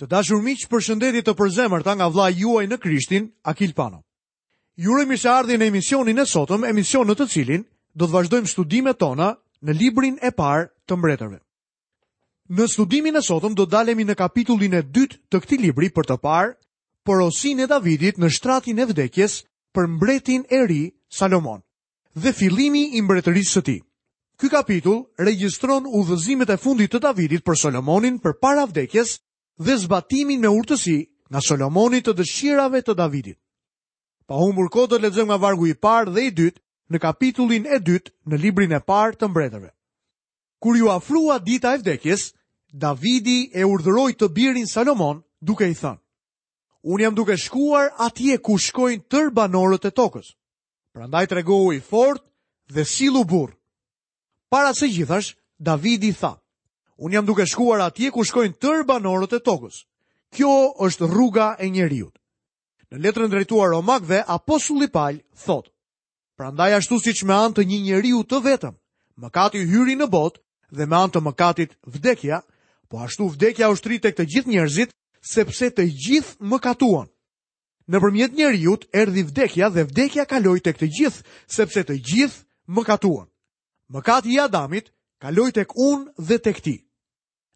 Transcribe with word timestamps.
Të 0.00 0.06
dashur 0.12 0.40
miq, 0.42 0.62
përshëndetje 0.72 1.22
të 1.26 1.34
përzemërta 1.36 1.94
nga 1.98 2.06
vllai 2.08 2.30
juaj 2.38 2.64
në 2.70 2.78
Krishtin, 2.80 3.26
Akil 3.52 3.72
Pano. 3.76 4.00
Ju 4.80 4.92
urojmë 4.94 5.10
mirëseardhje 5.12 5.58
në 5.60 5.66
emisionin 5.68 6.18
e 6.18 6.24
sotëm, 6.32 6.64
emision 6.64 7.06
në 7.08 7.16
të 7.20 7.26
cilin 7.32 7.64
do 8.00 8.06
të 8.08 8.12
vazhdojmë 8.14 8.48
studimet 8.52 8.98
tona 9.02 9.26
në 9.62 9.76
librin 9.80 10.16
e 10.24 10.30
parë 10.32 10.64
të 10.88 10.96
mbretërve. 10.96 11.38
Në 12.56 12.66
studimin 12.72 13.16
e 13.16 13.22
sotëm 13.22 13.54
do 13.54 13.66
dalemi 13.74 14.06
në 14.08 14.16
kapitullin 14.22 14.74
e 14.80 14.82
dytë 14.96 15.18
të 15.30 15.42
këtij 15.44 15.60
libri 15.66 15.90
për 15.92 16.08
të 16.08 16.16
parë 16.24 16.54
porosin 17.06 17.60
e 17.64 17.68
Davidit 17.70 18.18
në 18.20 18.30
shtratin 18.36 18.78
e 18.82 18.88
vdekjes 18.90 19.36
për 19.76 19.88
mbretin 19.92 20.44
e 20.50 20.60
ri 20.68 20.82
Salomon 21.12 21.60
dhe 22.16 22.32
fillimi 22.36 22.88
i 22.98 23.02
mbretërisë 23.04 23.52
së 23.56 23.62
tij. 23.68 23.78
Ky 24.40 24.48
kapitull 24.50 25.04
regjistron 25.20 25.84
udhëzimet 25.86 26.50
e 26.50 26.56
fundit 26.64 26.92
të 26.92 27.00
Davidit 27.04 27.44
për 27.44 27.58
Solomonin 27.60 28.18
për 28.24 28.36
vdekjes 28.72 29.18
dhe 29.58 29.76
zbatimin 29.78 30.40
me 30.40 30.48
urtësi 30.48 30.96
nga 31.30 31.40
Solomoni 31.40 32.00
të 32.02 32.12
dëshirave 32.16 32.80
të 32.82 32.94
Davidit. 32.94 33.38
Pa 34.26 34.36
humbur 34.36 34.68
kohë 34.70 34.88
do 34.92 34.96
të 34.98 35.02
lexojmë 35.02 35.28
nga 35.32 35.40
vargu 35.40 35.66
i 35.68 35.74
parë 35.74 36.12
dhe 36.14 36.22
i 36.26 36.30
dytë 36.30 36.60
në 36.92 36.98
kapitullin 37.00 37.66
e 37.66 37.78
dytë 37.80 38.10
në 38.30 38.36
librin 38.38 38.72
e 38.72 38.80
parë 38.80 39.16
të 39.18 39.28
mbretërve. 39.28 39.70
Kur 40.62 40.76
ju 40.78 40.90
afrua 40.90 41.38
dita 41.38 41.74
e 41.74 41.80
vdekjes, 41.82 42.32
Davidi 42.72 43.50
e 43.52 43.64
urdhëroi 43.64 44.14
të 44.14 44.28
birin 44.32 44.66
Salomon 44.66 45.22
duke 45.40 45.68
i 45.68 45.74
thënë: 45.74 45.98
Unë 46.82 47.02
jam 47.04 47.14
duke 47.14 47.36
shkuar 47.36 47.90
atje 47.98 48.38
ku 48.38 48.58
shkojnë 48.58 49.04
tër 49.08 49.30
banorët 49.34 49.84
e 49.86 49.90
tokës. 49.90 50.32
Prandaj 50.92 51.26
tregohu 51.26 51.72
i 51.72 51.80
fort 51.80 52.22
dhe 52.68 52.84
sillu 52.84 53.24
burr. 53.24 53.52
Para 54.48 54.74
se 54.74 54.86
gjithash, 54.88 55.36
Davidi 55.58 56.12
tha: 56.12 56.36
Unë 57.00 57.14
jam 57.16 57.26
duke 57.26 57.46
shkuar 57.48 57.80
atje 57.86 58.10
ku 58.12 58.24
shkojnë 58.26 58.58
tërë 58.60 58.84
banorët 58.88 59.32
e 59.32 59.40
tokës. 59.48 59.78
Kjo 60.36 60.52
është 60.86 61.08
rruga 61.08 61.52
e 61.64 61.68
njeriut. 61.70 62.12
Në 62.92 63.00
letrën 63.06 63.30
drejtuar 63.32 63.70
Romakëve, 63.72 64.22
Apostulli 64.28 64.88
Paul 64.92 65.20
thot: 65.44 65.70
Prandaj 66.36 66.72
ashtu 66.78 66.98
siç 67.00 67.22
me 67.24 67.34
anë 67.34 67.56
të 67.56 67.64
një 67.70 67.78
njeriu 67.88 68.22
të 68.28 68.40
vetëm, 68.44 68.74
mëkati 69.24 69.60
hyri 69.72 69.96
në 69.96 70.08
botë 70.12 70.40
dhe 70.76 70.86
me 70.88 70.96
anë 70.96 71.12
të 71.14 71.20
mëkatit 71.26 71.76
vdekja, 71.96 72.42
po 72.88 73.00
ashtu 73.06 73.28
vdekja 73.34 73.70
është 73.72 73.98
tek 74.04 74.16
të 74.16 74.24
gjithë 74.32 74.50
njerëzit, 74.52 74.92
sepse 75.32 75.70
të 75.70 75.84
gjithë 76.04 76.36
mëkatuan. 76.52 77.08
Në 77.90 77.98
përmjet 78.02 78.32
njeriut, 78.38 78.84
erdi 78.92 79.22
vdekja 79.26 79.68
dhe 79.74 79.84
vdekja 79.88 80.24
kaloi 80.30 80.60
të 80.60 80.72
këtë 80.76 80.88
gjithë, 80.96 81.22
sepse 81.56 81.80
të 81.84 81.94
gjithë 82.08 82.44
mëkatuan. 82.76 83.28
Mëkati 83.92 84.32
i 84.36 84.40
Adamit 84.40 84.88
kaloj 85.22 85.52
tek 85.54 85.76
unë 85.78 86.14
dhe 86.28 86.36
tek 86.42 86.58
ti. 86.66 86.76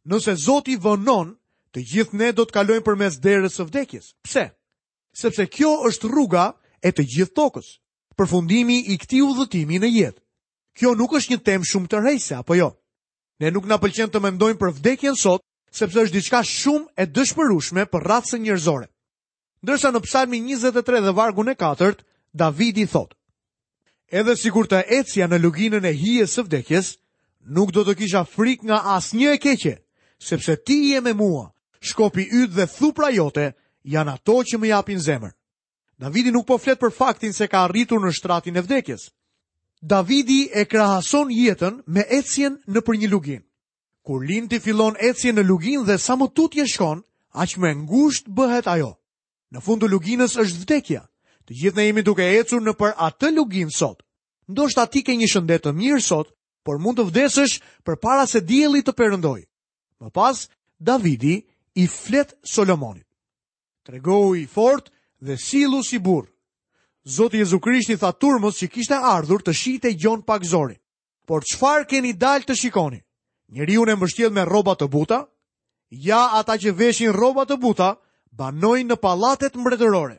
Nëse 0.06 0.36
Zoti 0.39 0.77
vënon, 0.84 1.33
të 1.75 1.83
gjithë 1.91 2.17
ne 2.20 2.28
do 2.36 2.45
të 2.47 2.55
kalojmë 2.55 2.86
përmes 2.86 3.17
derës 3.25 3.56
së 3.58 3.64
vdekjes. 3.67 4.12
Pse? 4.25 4.45
Sepse 5.19 5.48
kjo 5.50 5.73
është 5.89 6.11
rruga 6.12 6.45
e 6.86 6.92
të 6.95 7.03
gjithë 7.17 7.34
tokës, 7.41 7.69
përfundimi 8.17 8.78
i 8.86 8.97
këtij 9.03 9.25
udhëtimi 9.27 9.81
në 9.83 9.91
jetë. 9.97 10.23
Kjo 10.77 10.92
nuk 10.95 11.17
është 11.19 11.33
një 11.34 11.41
temë 11.48 11.67
shumë 11.73 11.91
të 11.91 12.03
rejse, 12.06 12.36
apo 12.39 12.55
jo? 12.61 12.69
Ne 13.41 13.50
nuk 13.53 13.67
na 13.69 13.80
pëlqen 13.83 14.12
të 14.14 14.20
mendojmë 14.27 14.58
për 14.62 14.75
vdekjen 14.78 15.17
sot, 15.19 15.42
sepse 15.77 16.06
është 16.06 16.14
diçka 16.20 16.42
shumë 16.47 16.86
e 17.03 17.06
dëshpërueshme 17.17 17.86
për 17.92 18.06
racën 18.12 18.41
njerëzore. 18.47 18.86
Ndërsa 19.64 19.91
në 19.92 20.03
Psalmin 20.06 20.47
23 20.48 21.03
dhe 21.08 21.12
vargun 21.19 21.51
e 21.53 21.56
4, 21.64 21.98
Davidi 22.33 22.86
thotë: 22.95 23.17
Edhe 24.20 24.36
sikur 24.39 24.69
të 24.70 24.84
ecja 25.01 25.27
në 25.28 25.41
luginën 25.42 25.84
e 25.84 25.92
hijes 26.03 26.36
së 26.39 26.47
vdekjes, 26.47 26.92
nuk 27.47 27.70
do 27.72 27.83
të 27.86 27.94
kisha 27.97 28.25
frik 28.27 28.62
nga 28.66 28.80
as 28.97 29.12
një 29.14 29.34
e 29.34 29.39
keqe, 29.39 29.75
sepse 30.19 30.56
ti 30.66 30.91
je 30.92 31.00
me 31.00 31.12
mua, 31.14 31.52
shkopi 31.80 32.27
ytë 32.30 32.55
dhe 32.56 32.66
thupra 32.66 33.11
jote 33.14 33.52
janë 33.86 34.14
ato 34.14 34.41
që 34.42 34.58
më 34.58 34.69
japin 34.72 35.00
zemër. 35.00 35.33
Davidi 35.97 36.30
nuk 36.33 36.47
po 36.47 36.58
flet 36.58 36.80
për 36.80 36.92
faktin 36.92 37.33
se 37.33 37.47
ka 37.48 37.62
arritur 37.64 38.02
në 38.02 38.12
shtratin 38.12 38.56
e 38.56 38.62
vdekjes. 38.62 39.06
Davidi 39.83 40.48
e 40.52 40.64
krahason 40.67 41.30
jetën 41.33 41.83
me 41.86 42.02
ecjen 42.18 42.58
në 42.67 42.80
për 42.85 42.98
një 43.01 43.11
lugin. 43.12 43.42
Kur 44.05 44.23
linti 44.24 44.58
fillon 44.62 44.96
ecjen 45.01 45.36
në 45.39 45.46
lugin 45.46 45.85
dhe 45.86 45.96
sa 45.98 46.17
më 46.17 46.29
tutje 46.35 46.67
shkon, 46.68 47.01
aq 47.33 47.56
më 47.61 47.70
ngusht 47.86 48.29
bëhet 48.29 48.67
ajo. 48.68 48.92
Në 49.52 49.62
fund 49.62 49.80
të 49.83 49.92
luginës 49.92 50.36
është 50.36 50.61
vdekja. 50.64 51.02
Të 51.46 51.52
gjithë 51.61 51.77
ne 51.79 51.86
jemi 51.86 52.02
duke 52.02 52.24
ecur 52.40 52.61
në 52.61 52.73
për 52.74 52.96
atë 53.06 53.30
lugin 53.36 53.70
sot. 53.70 54.02
Ndoshta 54.51 54.86
ti 54.90 55.05
ke 55.06 55.14
një 55.17 55.29
shëndet 55.30 55.64
të 55.64 55.73
mirë 55.74 56.02
sot, 56.02 56.36
por 56.67 56.83
mund 56.83 56.99
të 56.99 57.05
vdesësh 57.13 57.61
për 57.87 57.97
para 58.03 58.27
se 58.27 58.43
djeli 58.43 58.83
të 58.83 58.95
përëndoj. 58.99 59.41
Më 60.03 60.11
pas, 60.13 60.43
Davidi 60.77 61.37
i 61.79 61.87
flet 61.87 62.35
Solomonit. 62.45 63.07
Tregohu 63.87 64.35
i 64.43 64.49
fort 64.51 64.91
dhe 65.23 65.39
silu 65.39 65.81
si 65.87 66.01
bur. 66.03 66.27
Zotë 67.07 67.39
Jezu 67.45 67.61
Krishti 67.63 67.95
tha 68.01 68.11
turmës 68.19 68.59
që 68.59 68.69
kishte 68.75 68.99
ardhur 68.99 69.45
të 69.47 69.55
shite 69.55 69.95
gjon 69.95 70.25
pak 70.27 70.43
zorin. 70.43 70.81
Por 71.27 71.47
qfar 71.47 71.87
keni 71.87 72.17
dalë 72.19 72.49
të 72.49 72.57
shikoni? 72.59 72.98
Njeri 73.55 73.77
unë 73.79 73.95
e 73.95 73.97
mbështjel 74.01 74.33
me 74.35 74.43
roba 74.45 74.75
të 74.75 74.89
buta? 74.91 75.21
Ja 76.03 76.25
ata 76.41 76.59
që 76.59 76.75
veshin 76.75 77.15
roba 77.15 77.47
të 77.47 77.61
buta, 77.63 77.93
banojnë 78.35 78.91
në 78.91 78.97
palatet 78.98 79.55
mbretërore. 79.57 80.19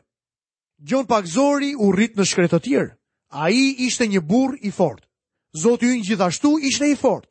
Gjon 0.80 1.04
pak 1.10 1.26
zori 1.28 1.74
u 1.76 1.90
rrit 1.92 2.16
në 2.16 2.24
shkretë 2.24 2.62
tjerë. 2.64 2.94
A 3.36 3.50
i 3.52 3.66
ishte 3.84 4.06
një 4.08 4.22
bur 4.24 4.56
i 4.64 4.72
fortë. 4.72 5.07
Zoti 5.62 5.88
ynë 5.96 6.04
gjithashtu 6.12 6.50
ishte 6.70 6.88
i 6.90 6.96
fort. 7.00 7.26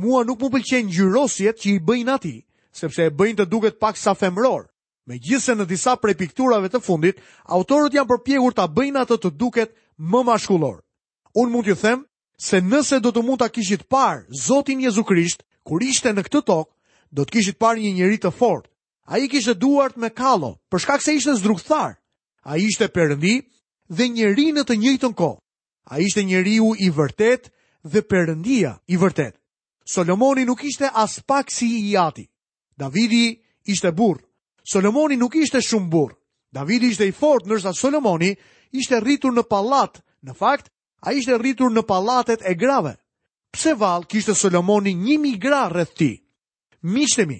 Mua 0.00 0.22
nuk 0.26 0.40
mu 0.40 0.48
pëlqen 0.52 0.88
gjyrosjet 0.94 1.58
që 1.60 1.68
i 1.74 1.80
bëjnë 1.88 2.12
ati, 2.14 2.36
sepse 2.80 3.04
e 3.08 3.12
bëjnë 3.18 3.38
të 3.42 3.46
duket 3.52 3.78
pak 3.82 3.96
sa 4.00 4.12
femror. 4.16 4.64
Me 5.08 5.16
gjithse 5.24 5.54
në 5.56 5.66
disa 5.70 5.94
prej 6.00 6.14
pikturave 6.20 6.68
të 6.70 6.80
fundit, 6.84 7.20
autorët 7.56 7.96
janë 7.96 8.08
përpjegur 8.10 8.54
të 8.56 8.66
bëjnë 8.76 9.02
atë 9.02 9.18
të 9.22 9.30
duket 9.40 9.72
më 10.12 10.22
mashkullor. 10.28 10.78
Unë 11.40 11.50
mund 11.54 11.68
të 11.70 11.76
them, 11.82 12.02
se 12.48 12.60
nëse 12.62 13.00
do 13.02 13.12
të 13.12 13.24
mund 13.26 13.40
të 13.42 13.50
kishit 13.56 13.86
parë 13.92 14.26
Zotin 14.46 14.80
Jezu 14.84 15.04
Krisht, 15.08 15.42
kur 15.66 15.82
ishte 15.82 16.12
në 16.14 16.24
këtë 16.28 16.44
tokë, 16.52 16.72
do 17.16 17.24
të 17.24 17.32
kishit 17.38 17.58
parë 17.62 17.82
një 17.86 17.94
njëri 17.98 18.18
të 18.22 18.32
fort. 18.38 18.68
A 19.12 19.16
i 19.18 19.26
kishtë 19.32 19.56
duart 19.64 19.96
me 19.96 20.10
kalo, 20.12 20.54
përshkak 20.70 21.02
se 21.04 21.16
ishte 21.16 21.34
zdrukthar. 21.40 21.96
A 22.48 22.52
i 22.60 22.66
ishte 22.70 22.88
përëndi 22.94 23.34
dhe 23.96 24.08
njëri 24.12 24.50
në 24.54 24.64
të 24.68 24.76
njëjtën 24.82 25.14
kohë. 25.20 25.40
A 25.88 25.94
ishte 26.04 26.20
njeriu 26.28 26.74
i 26.84 26.90
vërtetë 26.92 27.48
dhe 27.84 28.00
përëndia 28.10 28.74
i 28.88 28.96
vërtet. 28.96 29.36
Solomoni 29.84 30.44
nuk 30.44 30.62
ishte 30.64 30.90
as 30.92 31.18
pak 31.26 31.50
si 31.50 31.66
i 31.90 31.96
ati. 31.96 32.28
Davidi 32.76 33.38
ishte 33.64 33.92
burë. 33.92 34.22
Solomoni 34.62 35.16
nuk 35.16 35.34
ishte 35.36 35.60
shumë 35.62 35.90
burë. 35.90 36.14
Davidi 36.52 36.88
ishte 36.90 37.06
i 37.06 37.12
fort 37.12 37.46
nërsa 37.46 37.72
Solomoni 37.72 38.34
ishte 38.72 39.00
rritur 39.00 39.32
në 39.32 39.42
palat. 39.48 40.02
Në 40.24 40.34
fakt, 40.34 40.68
a 41.06 41.12
ishte 41.14 41.38
rritur 41.38 41.70
në 41.70 41.82
palatet 41.86 42.42
e 42.44 42.54
grave. 42.54 42.96
Pse 43.52 43.74
val 43.74 44.04
kishte 44.04 44.34
Solomoni 44.34 44.92
njimi 44.94 45.38
gra 45.38 45.68
rreth 45.70 45.94
ti? 45.96 46.12
Mishtemi, 46.82 47.38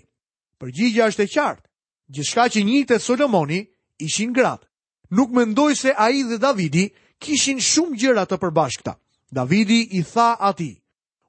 përgjigja 0.58 1.08
është 1.10 1.22
e 1.24 1.32
qartë. 1.34 1.64
Gjithka 2.08 2.46
që 2.54 2.62
njitë 2.64 2.96
e 2.96 3.02
Solomoni 3.02 3.58
ishin 4.00 4.32
gratë. 4.32 4.64
Nuk 5.10 5.30
mendoj 5.36 5.74
se 5.76 5.92
a 5.92 6.08
i 6.10 6.22
dhe 6.24 6.38
Davidi 6.38 6.88
kishin 7.18 7.60
shumë 7.60 7.96
gjëra 8.00 8.24
të 8.24 8.38
përbashkëta. 8.40 8.94
Davidi 9.30 9.88
i 9.98 10.02
tha 10.12 10.36
ati, 10.40 10.70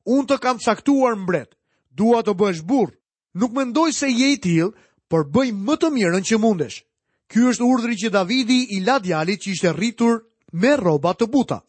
unë 0.08 0.28
të 0.30 0.38
kam 0.42 0.60
saktuar 0.64 1.18
mbret, 1.20 1.52
dua 1.92 2.22
të 2.24 2.32
bësh 2.38 2.62
burë, 2.64 2.96
nuk 3.36 3.52
mendoj 3.56 3.92
se 3.94 4.08
je 4.08 4.30
i 4.34 4.38
tilë, 4.40 4.70
për 5.12 5.26
bëj 5.34 5.50
më 5.68 5.76
të 5.82 5.90
mirën 5.96 6.24
që 6.26 6.40
mundesh. 6.40 6.84
Ky 7.30 7.44
është 7.52 7.66
urdhri 7.68 7.98
që 8.00 8.12
Davidi 8.14 8.60
i 8.78 8.84
la 8.86 8.98
djalit 9.00 9.42
që 9.44 9.50
ishte 9.52 9.74
rritur 9.76 10.22
me 10.54 10.72
rroba 10.80 11.12
të 11.14 11.28
buta. 11.30 11.60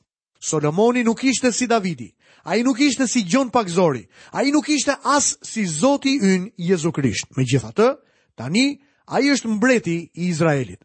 Solomoni 0.41 1.03
nuk 1.05 1.25
ishte 1.29 1.51
si 1.53 1.67
Davidi, 1.69 2.07
a 2.47 2.57
i 2.57 2.63
nuk 2.65 2.81
ishte 2.81 3.07
si 3.09 3.27
Gjon 3.29 3.51
Pakzori, 3.53 4.07
a 4.33 4.41
i 4.45 4.53
nuk 4.55 4.69
ishte 4.73 4.95
as 5.05 5.37
si 5.45 5.67
Zoti 5.67 6.15
ynë 6.21 6.53
Jezu 6.57 6.93
Krisht. 6.97 7.27
Me 7.37 7.45
gjitha 7.45 7.75
të, 7.77 7.91
tani, 8.37 8.81
a 9.13 9.21
i 9.21 9.29
është 9.35 9.51
mbreti 9.53 9.99
i 10.17 10.31
Izraelit. 10.33 10.81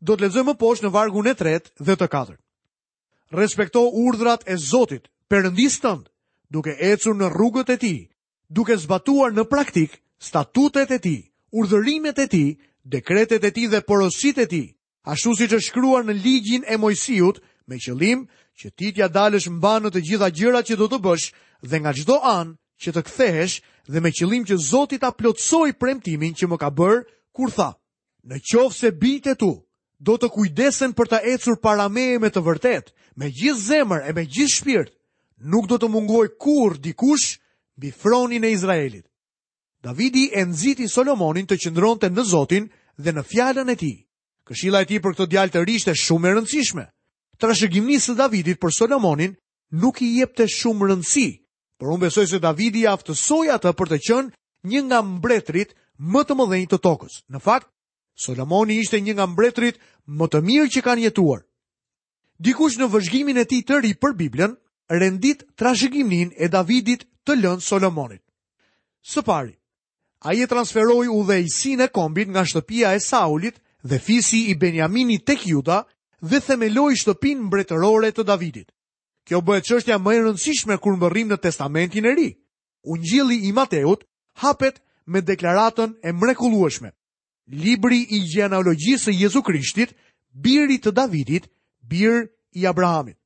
Do 0.00 0.16
të 0.16 0.26
lezoj 0.28 0.44
më 0.44 0.58
poshë 0.60 0.84
në 0.84 0.92
vargun 0.92 1.28
e 1.28 1.32
tret 1.34 1.72
dhe 1.80 1.96
të 1.96 2.08
kadrë 2.12 2.36
respekto 3.34 3.84
urdrat 3.92 4.42
e 4.46 4.56
Zotit, 4.56 5.06
përëndisë 5.30 5.94
duke 6.54 6.74
ecur 6.78 7.14
në 7.16 7.30
rrugët 7.32 7.70
e 7.74 7.76
ti, 7.80 7.94
duke 8.48 8.76
zbatuar 8.78 9.32
në 9.34 9.44
praktik 9.50 9.98
statutet 10.22 10.90
e 10.94 10.98
ti, 10.98 11.14
urdërimet 11.52 12.18
e 12.18 12.26
ti, 12.30 12.44
dekretet 12.84 13.44
e 13.44 13.50
ti 13.50 13.66
dhe 13.68 13.80
porosit 13.86 14.38
e 14.38 14.46
ti, 14.46 14.62
ashtu 15.04 15.34
si 15.36 15.46
që 15.50 15.58
shkruar 15.60 16.04
në 16.06 16.14
ligjin 16.22 16.64
e 16.68 16.78
mojësijut 16.80 17.42
me 17.68 17.78
qëlim 17.80 18.26
që 18.62 18.68
ti 18.76 18.92
tja 18.94 19.08
dalësh 19.10 19.50
mba 19.50 19.74
në 19.82 19.90
të 19.94 20.04
gjitha 20.06 20.28
gjërat 20.36 20.68
që 20.70 20.76
do 20.78 20.86
të 20.92 20.98
bësh 21.04 21.26
dhe 21.68 21.76
nga 21.82 21.92
gjdo 21.96 22.16
anë 22.36 22.54
që 22.82 22.92
të 22.94 23.02
kthehesh 23.08 23.56
dhe 23.92 24.00
me 24.00 24.10
qëlim 24.16 24.44
që 24.48 24.60
Zotit 24.70 25.02
a 25.04 25.10
plotsoj 25.12 25.72
premtimin 25.80 26.34
që 26.38 26.46
më 26.48 26.56
ka 26.60 26.70
bërë 26.70 27.00
kur 27.34 27.50
tha. 27.50 27.70
Në 28.24 28.38
qovë 28.40 28.72
se 28.76 28.88
bitë 28.96 29.34
e 29.34 29.38
tu, 29.40 29.52
do 30.00 30.14
të 30.16 30.28
kujdesen 30.32 30.92
për 30.96 31.08
të 31.10 31.18
ecur 31.34 31.58
parameje 31.60 32.20
me 32.22 32.30
të 32.32 32.40
vërtetë, 32.40 32.88
me 33.16 33.30
gjithë 33.30 33.58
zemër 33.62 34.02
e 34.08 34.12
me 34.12 34.24
gjithë 34.26 34.54
shpirt, 34.54 34.90
nuk 35.52 35.68
do 35.70 35.78
të 35.78 35.88
mungoj 35.90 36.26
kur 36.42 36.76
dikush 36.82 37.38
mbi 37.76 37.90
fronin 37.90 38.44
e 38.44 38.50
Izraelit. 38.54 39.06
Davidi 39.82 40.30
e 40.32 40.44
nëziti 40.44 40.88
Solomonin 40.88 41.46
të 41.46 41.58
qëndronte 41.62 42.08
në 42.10 42.24
Zotin 42.30 42.68
dhe 42.96 43.12
në 43.12 43.22
fjallën 43.30 43.70
e 43.70 43.76
ti. 43.76 43.92
Këshila 44.48 44.82
e 44.82 44.86
ti 44.88 44.98
për 45.00 45.12
këtë 45.16 45.30
djalë 45.32 45.52
të 45.52 45.64
rishte 45.66 45.94
shumë 45.94 46.28
e 46.28 46.32
rëndësishme. 46.36 46.84
Trashëgimnisë 47.40 48.14
Davidit 48.18 48.58
për 48.62 48.72
Solomonin 48.76 49.34
nuk 49.82 50.00
i 50.02 50.10
jepte 50.20 50.46
shumë 50.48 50.88
rëndësi, 50.90 51.26
por 51.78 51.92
unë 51.92 52.02
besoj 52.08 52.26
se 52.30 52.40
Davidi 52.42 52.84
aftësoj 52.88 53.46
atë 53.54 53.72
për 53.78 53.90
të 53.92 54.00
qënë 54.08 54.32
një 54.72 54.84
nga 54.88 55.00
mbretrit 55.04 55.74
më 55.98 56.24
të 56.26 56.36
mëdhenj 56.38 56.66
të 56.70 56.78
tokës. 56.86 57.20
Në 57.28 57.40
fakt, 57.44 57.68
Solomoni 58.24 58.78
ishte 58.84 59.00
një 59.00 59.14
nga 59.18 59.26
mbretrit 59.26 59.80
më 60.06 60.26
të 60.32 60.40
mirë 60.46 60.70
që 60.74 60.80
kanë 60.86 61.06
jetuar 61.08 61.42
dikush 62.40 62.78
në 62.80 62.88
vëzhgimin 62.90 63.38
e 63.38 63.44
ti 63.48 63.60
të 63.62 63.80
ri 63.82 63.94
për 63.94 64.14
Biblën, 64.18 64.54
rendit 64.90 65.44
trashëgiminin 65.58 66.32
e 66.36 66.48
Davidit 66.48 67.04
të 67.26 67.36
lënë 67.40 67.62
Solomonit. 67.62 68.20
Së 69.04 69.22
pari, 69.22 69.54
a 70.24 70.32
je 70.34 70.46
transferoj 70.46 71.06
u 71.08 71.22
dhe 71.28 71.38
e 71.84 71.88
kombit 71.92 72.28
nga 72.28 72.44
shtëpia 72.44 72.94
e 72.94 72.98
Saulit 73.00 73.56
dhe 73.82 73.98
fisi 73.98 74.48
i 74.50 74.54
Benjaminit 74.54 75.24
tek 75.24 75.46
Juda 75.46 75.84
dhe 76.22 76.40
themeloj 76.40 76.94
shtëpin 76.94 77.38
mbretërore 77.42 78.12
të 78.12 78.22
Davidit. 78.24 78.70
Kjo 79.24 79.40
bëhet 79.40 79.64
qështja 79.64 79.98
më 79.98 80.10
e 80.14 80.20
rëndësishme 80.22 80.76
kur 80.78 80.96
më 80.96 81.24
në 81.24 81.36
testamentin 81.36 82.04
e 82.06 82.14
ri. 82.14 82.30
Ungjili 82.84 83.48
i 83.48 83.52
Mateut 83.52 84.04
hapet 84.36 84.80
me 85.06 85.20
deklaratën 85.20 85.92
e 86.02 86.12
mrekulueshme. 86.12 86.90
Libri 87.48 88.02
i 88.10 88.20
genealogjisë 88.34 89.10
e 89.10 89.14
Jezu 89.16 89.42
Krishtit, 89.42 89.92
birit 90.34 90.82
të 90.84 90.90
Davidit, 90.92 91.48
birë 91.88 92.26
i 92.60 92.66
Abrahamit. 92.66 93.16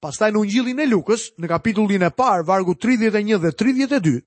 Pastaj 0.00 0.28
në 0.32 0.38
ungjillin 0.44 0.80
e 0.80 0.86
Lukës, 0.86 1.28
në 1.42 1.48
kapitullin 1.50 2.04
e 2.06 2.10
parë, 2.14 2.44
vargu 2.46 2.74
31 2.78 3.40
dhe 3.42 3.50
32, 3.58 4.20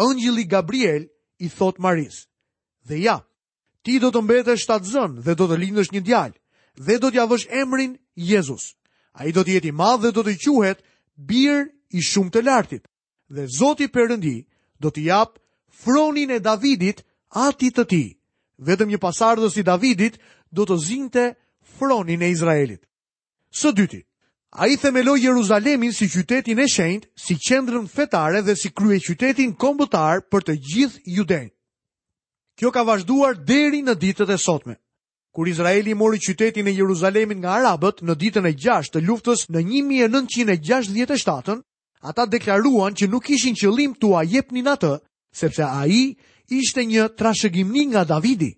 ëngjilli 0.00 0.44
Gabriel 0.48 1.04
i 1.44 1.50
thot 1.52 1.78
Maris, 1.82 2.22
dhe 2.88 3.02
ja, 3.04 3.18
ti 3.84 3.98
do 4.00 4.10
të 4.10 4.52
e 4.52 4.56
shtatë 4.56 4.86
zënë 4.94 5.20
dhe 5.26 5.34
do 5.34 5.46
të 5.48 5.56
lindësh 5.58 5.92
një 5.92 6.00
djalë, 6.00 6.34
dhe 6.86 6.98
do 6.98 7.10
t'ja 7.10 7.26
vësh 7.26 7.48
emrin 7.50 7.98
Jezus. 8.14 8.74
A 9.12 9.26
i 9.26 9.32
do 9.32 9.42
t'jeti 9.44 9.68
i 9.68 9.72
madhë 9.72 10.02
dhe 10.04 10.12
do 10.12 10.22
t'i 10.22 10.36
quhet 10.44 10.80
birë 11.18 11.68
i 11.92 12.00
shumë 12.00 12.30
të 12.32 12.42
lartit, 12.46 12.84
dhe 13.28 13.44
Zoti 13.50 13.88
përëndi 13.90 14.46
do 14.80 14.90
t'i 14.90 15.04
japë 15.10 15.36
fronin 15.82 16.30
e 16.30 16.38
Davidit 16.40 17.02
ati 17.30 17.70
të 17.70 17.84
ti. 17.84 18.04
Vetëm 18.60 18.88
një 18.88 18.98
pasardhës 19.00 19.56
i 19.58 19.62
Davidit 19.66 20.16
do 20.52 20.64
të 20.64 20.76
zinte 20.86 21.24
fronin 21.76 22.22
e 22.22 22.28
Izraelit. 22.30 22.86
Së 23.50 23.72
dyti, 23.76 24.02
a 24.52 24.66
i 24.66 24.76
themeloj 24.76 25.20
Jeruzalemin 25.24 25.92
si 25.92 26.06
qytetin 26.08 26.58
e 26.58 26.66
shenjt, 26.70 27.06
si 27.18 27.34
qendrën 27.34 27.88
fetare 27.90 28.40
dhe 28.46 28.54
si 28.56 28.70
krye 28.70 28.98
qytetin 29.02 29.52
kombëtar 29.58 30.22
për 30.30 30.40
të 30.46 30.54
gjithë 30.72 31.16
judenjë. 31.18 31.50
Kjo 32.58 32.70
ka 32.70 32.82
vazhduar 32.86 33.34
deri 33.46 33.82
në 33.82 33.94
ditët 33.98 34.30
e 34.30 34.36
sotme. 34.38 34.76
Kur 35.34 35.46
Izraeli 35.48 35.94
mori 35.94 36.18
qytetin 36.18 36.66
e 36.66 36.74
Jeruzalemin 36.76 37.38
nga 37.42 37.56
Arabët 37.58 38.04
në 38.06 38.14
ditën 38.22 38.46
e 38.46 38.52
6 38.54 38.92
të 38.94 39.02
luftës 39.08 39.46
në 39.50 39.64
1967 39.66 41.62
ata 42.10 42.24
deklaruan 42.26 42.94
që 42.94 43.08
nuk 43.10 43.30
ishin 43.34 43.54
qëllim 43.54 43.94
të 44.00 44.12
ajepnin 44.20 44.68
atë, 44.74 44.92
sepse 45.42 45.62
a 45.66 45.82
i 45.90 46.02
ishte 46.58 46.84
një 46.86 47.08
trashëgimni 47.18 47.86
nga 47.92 48.04
Davidi. 48.04 48.50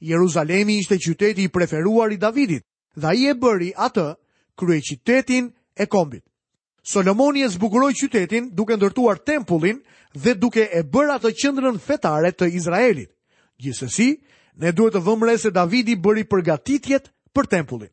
Jeruzalemi 0.00 0.78
ishte 0.82 0.98
qyteti 1.04 1.42
i 1.42 1.48
preferuar 1.52 2.12
i 2.12 2.20
Davidit, 2.20 2.62
dhe 2.96 3.06
a 3.06 3.14
i 3.14 3.26
e 3.28 3.34
bëri 3.34 3.72
atë 3.76 4.06
krye 4.56 4.80
qitetin 4.80 5.54
e 5.76 5.86
kombit. 5.86 6.24
Solomoni 6.82 7.42
e 7.44 7.48
zbukuroi 7.48 7.94
qytetin 7.98 8.50
duke 8.56 8.76
ndërtuar 8.78 9.18
tempullin 9.26 9.80
dhe 10.22 10.32
duke 10.40 10.64
e 10.72 10.80
bërë 10.92 11.12
atë 11.18 11.32
qendrën 11.40 11.78
fetare 11.86 12.30
të 12.32 12.48
Izraelit. 12.58 13.10
Gjithsesi, 13.60 14.08
ne 14.60 14.70
duhet 14.72 14.94
të 14.96 15.02
vëmë 15.06 15.28
re 15.28 15.34
se 15.42 15.50
Davidi 15.50 15.96
bëri 15.96 16.24
përgatitjet 16.30 17.10
për 17.34 17.46
tempullin. 17.54 17.90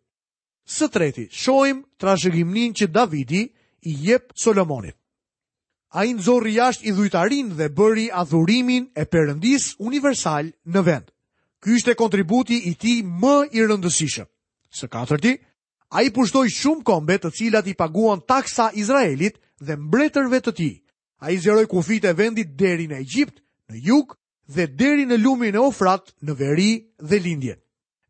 Së 0.78 0.88
treti, 0.94 1.26
shohim 1.32 1.82
trashëgiminin 2.00 2.74
që 2.78 2.88
Davidi 2.96 3.42
i 3.90 3.94
jep 4.08 4.32
Solomonit. 4.40 4.96
A 5.98 6.06
i 6.08 6.14
nëzori 6.16 6.54
jashtë 6.58 6.88
i 6.90 6.92
dhujtarin 6.92 7.50
dhe 7.58 7.68
bëri 7.70 8.08
adhurimin 8.22 8.86
e 8.96 9.04
përëndis 9.12 9.74
universal 9.80 10.54
në 10.74 10.82
vend. 10.86 11.10
Ky 11.62 11.76
ishte 11.80 11.96
kontributi 11.96 12.58
i 12.70 12.74
ti 12.82 13.02
më 13.04 13.36
i 13.56 13.62
rëndësishëm. 13.62 14.28
Së 14.78 14.88
katërti, 14.90 15.36
A 15.94 16.02
i 16.02 16.10
pushtoj 16.10 16.48
shumë 16.50 16.82
kombe 16.90 17.20
të 17.22 17.30
cilat 17.38 17.68
i 17.70 17.76
paguan 17.78 18.18
taksa 18.28 18.72
Izraelit 18.82 19.36
dhe 19.62 19.76
mbretërve 19.78 20.40
të 20.42 20.52
ti. 20.58 20.70
A 21.22 21.30
i 21.32 21.38
zjeroj 21.38 21.68
kufit 21.70 22.08
e 22.10 22.14
vendit 22.18 22.56
deri 22.58 22.88
në 22.90 22.98
Egjipt, 23.06 23.36
në 23.70 23.78
juk 23.88 24.16
dhe 24.56 24.66
deri 24.80 25.06
në 25.06 25.20
lumin 25.22 25.54
e 25.56 25.62
ofrat 25.62 26.10
në 26.26 26.34
veri 26.40 26.72
dhe 26.98 27.20
Lindje. 27.22 27.60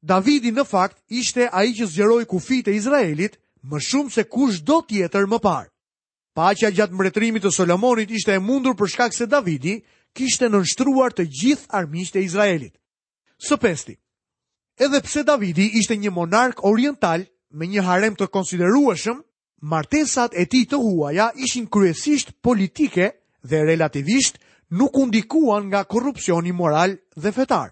Davidi 0.02 0.52
në 0.56 0.64
fakt 0.70 0.98
ishte 1.12 1.50
a 1.52 1.64
i 1.68 1.76
që 1.76 1.86
zjeroj 1.92 2.24
kufit 2.32 2.72
e 2.72 2.78
Izraelit 2.80 3.36
më 3.68 3.84
shumë 3.90 4.14
se 4.16 4.24
kush 4.32 4.64
do 4.64 4.80
tjetër 4.88 5.28
më 5.34 5.42
parë. 5.44 5.68
Pacha 6.34 6.72
gjatë 6.72 6.94
mbretërimit 6.96 7.44
të 7.44 7.52
Solomonit 7.52 8.12
ishte 8.16 8.34
e 8.34 8.40
mundur 8.42 8.76
për 8.80 8.92
shkak 8.94 9.14
se 9.14 9.28
Davidi 9.28 9.76
kishte 10.16 10.48
nënshtruar 10.56 11.12
të 11.14 11.28
gjithë 11.36 11.68
armiqtë 11.82 12.20
e 12.20 12.24
Izraelit. 12.32 12.74
Së 13.38 13.60
pesti, 13.60 14.00
edhe 14.80 15.04
pse 15.04 15.24
Davidi 15.28 15.68
ishte 15.82 16.00
një 16.00 16.12
monark 16.16 16.64
oriental 16.64 17.28
me 17.54 17.68
një 17.70 17.84
harem 17.86 18.16
të 18.18 18.28
konsiderueshëm, 18.34 19.20
martesat 19.62 20.34
e 20.36 20.46
ti 20.50 20.64
të 20.70 20.80
huaja 20.82 21.32
ishin 21.38 21.68
kryesisht 21.72 22.34
politike 22.44 23.12
dhe 23.46 23.62
relativisht 23.64 24.40
nuk 24.74 24.98
undikuan 24.98 25.70
nga 25.70 25.84
korupcioni 25.86 26.52
moral 26.52 26.98
dhe 27.16 27.32
fetar. 27.32 27.70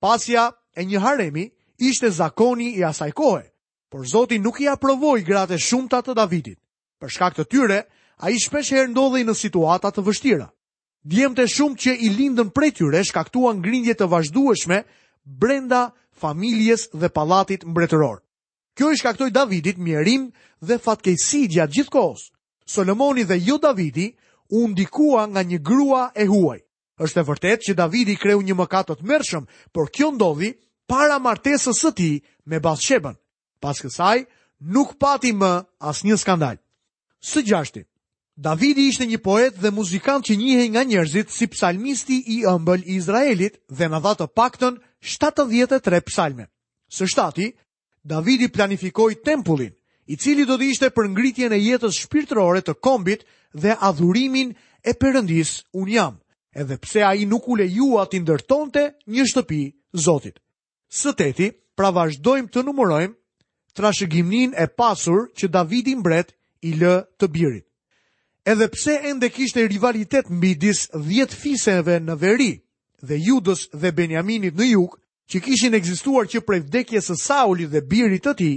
Pasja 0.00 0.52
e 0.76 0.84
një 0.84 1.00
haremi 1.00 1.48
ishte 1.78 2.10
zakoni 2.10 2.74
i 2.78 2.84
asaj 2.84 3.10
kohe, 3.16 3.42
por 3.90 4.04
Zoti 4.06 4.38
nuk 4.38 4.60
i 4.60 4.68
aprovoi 4.68 5.24
gratë 5.24 5.58
shumta 5.58 6.02
të 6.04 6.14
Davidit. 6.14 6.58
Për 7.00 7.08
shkak 7.14 7.34
të 7.38 7.44
tyre, 7.48 7.80
ai 8.20 8.36
shpesh 8.38 8.74
herë 8.74 8.92
ndodhej 8.92 9.24
në 9.24 9.34
situata 9.34 9.90
të 9.94 10.02
vështira. 10.04 10.50
Djemtë 11.08 11.46
shumë 11.48 11.76
që 11.78 11.92
i 12.04 12.12
lindën 12.18 12.50
prej 12.50 12.72
tyre 12.82 13.00
shkaktuan 13.06 13.62
grindje 13.62 13.94
të 13.94 14.08
vazhdueshme 14.10 14.82
brenda 15.24 15.88
familjes 16.18 16.88
dhe 16.92 17.08
pallatit 17.14 17.64
mbretëror. 17.64 18.18
Kjo 18.78 18.90
i 18.92 18.96
shkaktoj 18.96 19.30
Davidit 19.34 19.76
mjerim 19.82 20.28
dhe 20.62 20.76
fatkejsi 20.78 21.40
gjatë 21.50 21.72
gjithë 21.76 21.90
kohës. 21.96 22.28
Solomoni 22.70 23.24
dhe 23.26 23.34
ju 23.38 23.48
jo 23.48 23.56
Davidi 23.58 24.12
u 24.54 24.68
ndikua 24.70 25.24
nga 25.26 25.42
një 25.42 25.58
grua 25.66 26.02
e 26.14 26.26
huaj. 26.30 26.60
Êshtë 27.02 27.20
e 27.20 27.24
vërtet 27.30 27.60
që 27.68 27.74
Davidi 27.74 28.14
kreu 28.16 28.38
një 28.42 28.54
mëkatot 28.60 29.02
mërshëm, 29.02 29.48
por 29.74 29.90
kjo 29.90 30.12
ndodhi 30.14 30.52
para 30.86 31.18
martesës 31.26 31.80
së 31.82 31.90
ti 31.94 32.10
me 32.46 32.58
basë 32.62 32.96
Pas 33.60 33.80
kësaj, 33.82 34.26
nuk 34.74 34.94
pati 34.98 35.32
më 35.34 35.64
as 35.80 36.04
një 36.06 36.16
skandal. 36.16 36.56
Së 37.22 37.42
gjashti, 37.50 37.82
Davidi 38.36 38.86
ishte 38.92 39.06
një 39.10 39.18
poet 39.18 39.54
dhe 39.60 39.70
muzikant 39.74 40.22
që 40.24 40.36
njihe 40.38 40.68
nga 40.70 40.84
njerëzit 40.86 41.30
si 41.30 41.46
psalmisti 41.50 42.22
i 42.34 42.42
ëmbël 42.46 42.82
i 42.86 42.94
Izraelit 43.02 43.58
dhe 43.74 43.88
në 43.90 43.98
dhatë 44.04 44.22
të 44.24 44.26
pakton 44.38 44.78
73 45.02 46.00
psalme. 46.10 46.46
Së 46.90 47.06
shtati, 47.10 47.48
Davidi 48.10 48.48
planifikoi 48.48 49.18
tempullin, 49.24 49.72
i 50.12 50.16
cili 50.22 50.46
do 50.48 50.56
të 50.58 50.68
ishte 50.72 50.88
për 50.96 51.08
ngritjen 51.12 51.52
e 51.52 51.60
jetës 51.60 51.98
shpirtërore 52.06 52.62
të 52.64 52.74
kombit 52.86 53.26
dhe 53.52 53.76
adhurimin 53.90 54.54
e 54.88 54.94
Perëndis 54.96 55.50
un 55.82 55.90
jam, 55.92 56.16
edhe 56.62 56.78
pse 56.82 57.04
ai 57.04 57.26
nuk 57.28 57.48
u 57.52 57.56
lejua 57.60 58.06
të 58.08 58.22
ndërtonte 58.24 58.84
një 59.14 59.26
shtëpi 59.32 59.60
Zotit. 60.06 60.40
Së 61.02 61.12
pra 61.76 61.90
vazhdojmë 61.98 62.48
të 62.52 62.62
numërojmë 62.66 63.14
trashëgiminë 63.78 64.56
e 64.56 64.66
pasur 64.78 65.28
që 65.38 65.48
Davidi 65.56 65.94
mbret 66.00 66.32
i 66.68 66.72
lë 66.80 66.96
të 67.18 67.28
birit. 67.36 67.64
Edhe 68.48 68.66
pse 68.72 68.94
ende 69.10 69.28
kishte 69.36 69.64
rivalitet 69.70 70.30
midis 70.42 70.86
10 70.96 71.26
fiseve 71.42 71.98
në 72.08 72.16
veri 72.24 72.52
dhe 73.02 73.16
Judës 73.20 73.66
dhe 73.82 73.92
Benjaminit 73.98 74.54
në 74.58 74.64
jug, 74.72 74.96
që 75.30 75.40
kishin 75.44 75.74
ekzistuar 75.76 76.26
që 76.32 76.40
prej 76.48 76.60
vdekjes 76.66 77.10
së 77.10 77.16
Saulit 77.20 77.70
dhe 77.72 77.84
birit 77.90 78.24
të 78.24 78.32
tij, 78.40 78.54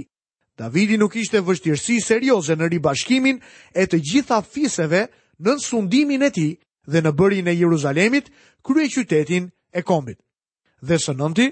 Davidi 0.58 0.96
nuk 1.00 1.12
kishte 1.12 1.40
vështirësi 1.44 1.98
serioze 2.04 2.56
në 2.56 2.68
ribashkimin 2.74 3.38
e 3.74 3.84
të 3.88 3.98
gjitha 4.08 4.38
fiseve 4.44 5.06
në 5.42 5.56
sundimin 5.64 6.22
e 6.24 6.30
tij 6.30 6.52
dhe 6.88 7.00
në 7.04 7.12
bërin 7.18 7.48
e 7.48 7.54
Jeruzalemit, 7.56 8.28
krye 8.64 8.88
qytetin 8.92 9.50
e 9.72 9.82
kombit. 9.82 10.18
Dhe 10.82 10.98
së 11.00 11.14
nënti, 11.16 11.46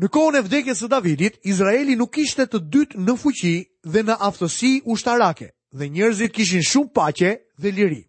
në 0.00 0.10
kohën 0.12 0.38
e 0.40 0.44
vdekjes 0.46 0.80
së 0.82 0.88
Davidit, 0.92 1.38
Izraeli 1.46 1.96
nuk 1.96 2.12
kishte 2.16 2.46
të 2.46 2.60
dytë 2.72 3.04
në 3.04 3.14
fuqi 3.20 3.54
dhe 3.92 4.02
në 4.04 4.16
aftësi 4.28 4.74
ushtarake, 4.90 5.48
dhe 5.76 5.88
njerëzit 5.88 6.34
kishin 6.34 6.64
shumë 6.66 6.92
paqe 6.96 7.30
dhe 7.60 7.70
liri. 7.72 8.02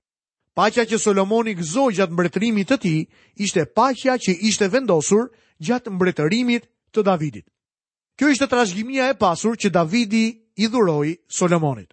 Paqja 0.56 0.86
që 0.90 1.00
Solomoni 1.04 1.56
gëzoi 1.60 1.98
gjatë 1.98 2.14
mbretërimit 2.16 2.70
të 2.72 2.78
tij 2.84 3.00
ishte 3.44 3.66
paqja 3.76 4.16
që 4.24 4.32
ishte 4.50 4.70
vendosur 4.72 5.30
gjatë 5.64 5.92
mbretërimit 5.94 6.68
të 6.94 7.04
Davidit. 7.04 7.46
Kjo 8.16 8.30
ishte 8.32 8.48
trashëgimia 8.48 9.10
e 9.12 9.18
pasur 9.20 9.58
që 9.60 9.70
Davidi 9.72 10.26
i 10.58 10.68
dhuroi 10.72 11.16
Solomonit. 11.28 11.92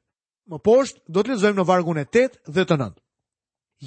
Më 0.49 0.59
poshtë 0.62 1.02
do 1.11 1.23
të 1.23 1.33
lexojmë 1.35 1.59
në 1.61 1.66
vargun 1.66 1.99
e 1.99 2.07
8 2.07 2.38
dhe 2.49 2.64
të 2.66 2.76
9. 2.78 2.95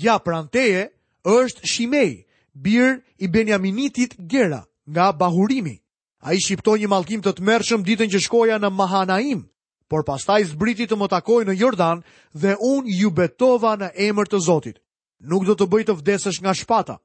Ja 0.03 0.17
pranteje 0.19 0.89
është 1.23 1.67
Shimei, 1.67 2.25
bir 2.53 2.99
i 3.17 3.27
Benjaminitit 3.27 4.15
Gera 4.19 4.65
nga 4.87 5.11
Bahurimi. 5.11 5.79
A 6.25 6.33
i 6.33 6.39
shqiptoj 6.41 6.77
një 6.81 6.89
malkim 6.91 7.21
të 7.21 7.35
të 7.35 7.83
ditën 7.85 8.09
që 8.11 8.19
shkoja 8.19 8.57
në 8.59 8.69
Mahanaim, 8.69 9.43
por 9.87 10.03
pastaj 10.03 10.43
zbriti 10.43 10.87
të 10.87 10.95
më 10.95 11.07
takoj 11.09 11.45
në 11.45 11.53
Jordan 11.55 12.03
dhe 12.33 12.55
unë 12.59 12.87
ju 12.99 13.11
betova 13.11 13.75
në 13.77 13.91
emër 13.95 14.25
të 14.27 14.39
Zotit. 14.41 14.79
Nuk 15.19 15.45
do 15.45 15.55
të 15.55 15.67
bëjtë 15.69 15.93
vdesësh 15.93 16.41
nga 16.41 16.53
shpata. 16.53 16.97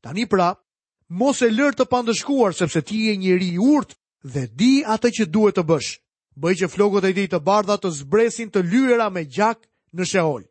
Tani 0.00 0.26
pra, 0.26 0.54
mos 1.08 1.40
e 1.40 1.48
lër 1.48 1.72
të 1.72 1.86
pandëshkuar 1.88 2.52
sepse 2.52 2.82
ti 2.84 2.98
je 3.08 3.14
njëri 3.16 3.48
i 3.54 3.58
urt 3.58 3.96
dhe 4.22 4.44
di 4.52 4.82
atë 4.84 5.08
që 5.18 5.24
duhet 5.32 5.56
të 5.58 5.64
bësh. 5.64 5.90
Bëj 6.38 6.54
që 6.62 6.68
flokët 6.70 7.06
e 7.08 7.12
ditë 7.16 7.32
të 7.36 7.40
bardha 7.48 7.78
të 7.80 7.90
zbresin 7.98 8.52
të 8.52 8.62
lyera 8.68 9.08
me 9.10 9.24
gjak 9.26 9.64
në 9.96 10.04
Sheol. 10.06 10.42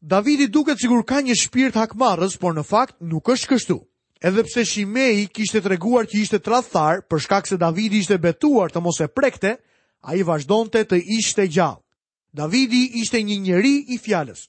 Davidi 0.00 0.46
duket 0.46 0.78
sigur 0.78 1.02
ka 1.04 1.18
një 1.20 1.34
shpirt 1.34 1.74
hakmarrës, 1.76 2.38
por 2.38 2.54
në 2.54 2.62
fakt 2.64 2.96
nuk 3.02 3.26
është 3.28 3.50
kështu. 3.52 3.78
Edhe 4.22 4.44
pse 4.46 4.64
Shimei 4.66 5.26
kishte 5.28 5.60
treguar 5.62 6.06
që 6.06 6.22
ishte 6.22 6.38
tradhtar 6.42 7.02
për 7.06 7.18
shkak 7.24 7.46
se 7.50 7.58
Davidi 7.58 7.98
ishte 8.02 8.18
betuar 8.18 8.70
të 8.70 8.80
mos 8.80 9.00
e 9.02 9.08
prekte, 9.10 9.58
ai 10.02 10.22
vazhdonte 10.22 10.78
të 10.86 10.96
ishte 11.18 11.48
gjallë. 11.50 11.82
Davidi 12.32 12.88
ishte 13.02 13.18
një 13.22 13.36
njeri 13.42 13.74
i 13.94 13.98
fjalës. 13.98 14.46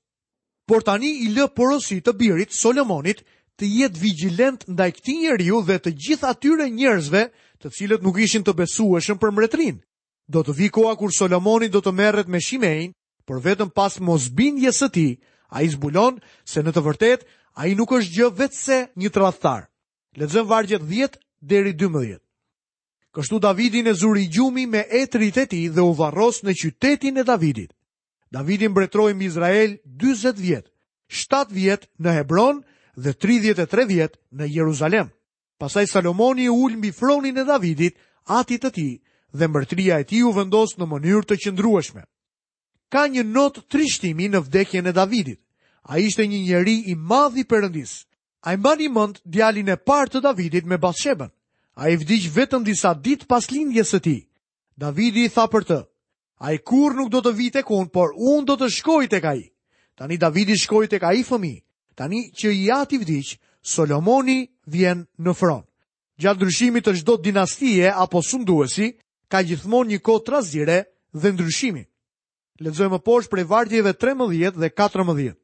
Por 0.69 0.85
tani 0.85 1.09
i 1.25 1.29
lë 1.33 1.49
porosi 1.57 1.97
të 2.01 2.13
birit 2.17 2.53
Solomonit 2.53 3.25
të 3.59 3.67
jetë 3.67 3.99
vigjilent 3.99 4.61
ndaj 4.71 4.89
këtij 4.97 5.15
njeriu 5.23 5.59
dhe 5.67 5.75
të 5.83 5.91
gjithë 5.99 6.27
atyre 6.31 6.69
njerëzve 6.71 7.23
të 7.59 7.71
cilët 7.75 8.05
nuk 8.05 8.19
ishin 8.23 8.43
të 8.45 8.55
besueshëm 8.55 9.19
për 9.19 9.31
mbretrin. 9.33 9.77
Do 10.31 10.39
të 10.45 10.53
vi 10.59 10.67
koha 10.71 10.95
kur 10.99 11.11
Solomoni 11.11 11.67
do 11.67 11.81
të 11.83 11.91
merret 11.91 12.27
me 12.31 12.39
Shimein, 12.39 12.93
por 13.27 13.43
vetëm 13.43 13.69
pas 13.75 13.99
mosbindjes 13.99 14.79
së 14.79 14.89
tij, 14.95 15.11
ai 15.51 15.65
zbulon 15.73 16.21
se 16.47 16.63
në 16.63 16.71
të 16.71 16.85
vërtetë 16.87 17.27
ai 17.59 17.73
nuk 17.75 17.91
është 17.97 18.15
gjë 18.15 18.29
vetëse 18.39 18.77
një 18.99 19.09
tradhtar. 19.11 19.61
Lexojmë 20.19 20.49
vargjet 20.51 20.81
10 20.87 21.19
deri 21.51 21.73
12. 21.75 22.19
Kështu 23.15 23.39
Davidin 23.43 23.87
e 23.87 23.93
zuri 23.97 24.27
gjumi 24.31 24.67
me 24.71 24.85
etrit 25.01 25.37
e 25.37 25.45
tij 25.51 25.67
dhe 25.75 25.81
u 25.81 25.91
varros 25.99 26.39
në 26.45 26.55
qytetin 26.61 27.19
e 27.19 27.23
Davidit. 27.27 27.71
Davidin 28.31 28.71
mbretroi 28.71 29.13
mbi 29.15 29.25
Izrael 29.27 29.71
40 29.99 30.37
vjet. 30.45 30.65
7 31.09 31.49
vjet 31.57 31.89
në 32.03 32.11
Hebron 32.21 32.63
dhe 33.03 33.13
33 33.15 33.87
vjetë 33.93 34.19
në 34.39 34.47
Jeruzalem. 34.53 35.07
Pasaj 35.61 35.85
Salomoni 35.91 36.47
u 36.51 36.57
ullën 36.65 36.77
mbi 36.79 36.91
fronin 36.95 37.37
e 37.41 37.45
Davidit, 37.47 37.97
atit 38.31 38.63
të 38.63 38.71
ti, 38.75 38.89
dhe 39.33 39.47
mërtria 39.51 39.97
e 40.01 40.07
ti 40.07 40.21
u 40.27 40.31
vendosë 40.35 40.79
në 40.79 40.87
mënyrë 40.91 41.25
të 41.27 41.39
qëndrueshme. 41.43 42.03
Ka 42.89 43.03
një 43.11 43.23
notë 43.25 43.65
trishtimi 43.71 44.29
në 44.33 44.39
vdekjen 44.47 44.87
e 44.89 44.93
Davidit. 44.99 45.39
A 45.89 45.97
ishte 46.03 46.25
një 46.27 46.39
njeri 46.47 46.77
i 46.91 46.95
madhi 46.95 47.43
përëndis. 47.49 48.05
A 48.39 48.51
Ai 48.51 48.55
mani 48.57 48.87
mënd 48.87 49.17
djalin 49.27 49.67
e 49.69 49.75
partë 49.75 50.15
të 50.17 50.21
Davidit 50.23 50.65
me 50.65 50.77
basqeben. 50.79 51.27
A 51.75 51.89
i 51.91 51.97
vetëm 51.97 52.31
vetën 52.37 52.63
disa 52.63 52.93
dit 52.93 53.25
pas 53.27 53.49
lindjes 53.51 53.89
së 53.93 53.99
ti. 53.99 54.17
Davidi 54.77 55.23
i 55.25 55.29
tha 55.29 55.43
për 55.51 55.63
të. 55.67 55.79
A 56.39 56.53
i 56.53 56.57
kur 56.57 56.95
nuk 56.95 57.09
do 57.11 57.19
të 57.19 57.31
vit 57.35 57.53
tek 57.53 57.65
kun, 57.65 57.89
por 57.91 58.11
unë 58.15 58.45
do 58.47 58.55
të 58.55 58.69
shkojt 58.71 59.13
e 59.13 59.19
ka 59.21 59.33
i. 59.35 59.51
Tani 59.95 60.17
Davidi 60.17 60.55
shkojt 60.57 60.93
e 60.93 60.99
ka 60.99 61.11
i 61.19 61.23
fëmi 61.27 61.55
tani 61.99 62.21
që 62.39 62.51
i 62.55 62.69
ati 62.71 62.99
vdiq, 63.01 63.33
Solomoni 63.65 64.47
vjen 64.71 65.03
në 65.19 65.33
fron. 65.35 65.65
Gjatë 66.19 66.39
ndryshimit 66.41 66.85
të 66.87 66.93
çdo 67.01 67.17
dinastie 67.23 67.91
apo 67.91 68.21
sunduesi, 68.23 68.93
ka 69.31 69.43
gjithmonë 69.45 69.93
një 69.95 69.99
kohë 70.07 70.31
razire 70.33 70.77
dhe 71.13 71.33
ndryshimi. 71.35 71.83
Lexojmë 72.63 72.99
poshtë 73.05 73.31
prej 73.33 73.45
vargjeve 73.47 73.93
13 73.95 74.59
dhe 74.59 74.69
14. 74.75 75.35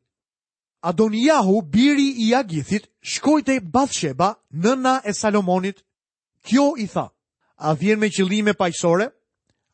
Adoniahu, 0.90 1.62
biri 1.62 2.10
i 2.26 2.32
Agithit, 2.38 2.88
shkoi 3.02 3.44
te 3.48 3.60
Bathsheba, 3.60 4.34
nëna 4.54 5.00
e 5.08 5.14
Salomonit. 5.18 5.82
Kjo 6.46 6.74
i 6.84 6.88
tha: 6.92 7.08
"A 7.58 7.74
vjen 7.74 8.00
me 8.00 8.08
qëllime 8.12 8.54
paqësore?" 8.54 9.10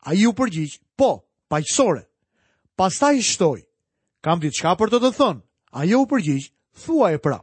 Ai 0.08 0.26
u 0.26 0.32
përgjigj: 0.32 0.80
"Po, 0.96 1.22
paqësore." 1.50 2.06
Pastaj 2.76 3.20
shtoi: 3.32 3.62
"Kam 4.22 4.40
diçka 4.40 4.72
për 4.76 4.88
të 4.90 4.98
të 5.00 5.12
thënë." 5.18 5.42
a 5.72 5.82
u 5.96 6.02
përgjigj: 6.06 6.51
thuaj 6.80 7.16
pra. 7.22 7.40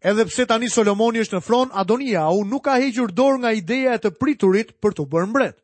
Edhe 0.00 0.24
pse 0.28 0.46
tani 0.46 0.68
Solomoni 0.70 1.18
është 1.24 1.36
në 1.38 1.44
fron, 1.44 1.70
Adonia 1.74 2.28
nuk 2.46 2.64
ka 2.68 2.76
hequr 2.78 3.10
dorë 3.12 3.38
nga 3.42 3.52
ideja 3.56 3.94
e 3.94 4.02
të 4.02 4.12
priturit 4.20 4.74
për 4.82 4.94
të 4.94 5.08
bërë 5.10 5.30
mbret. 5.32 5.56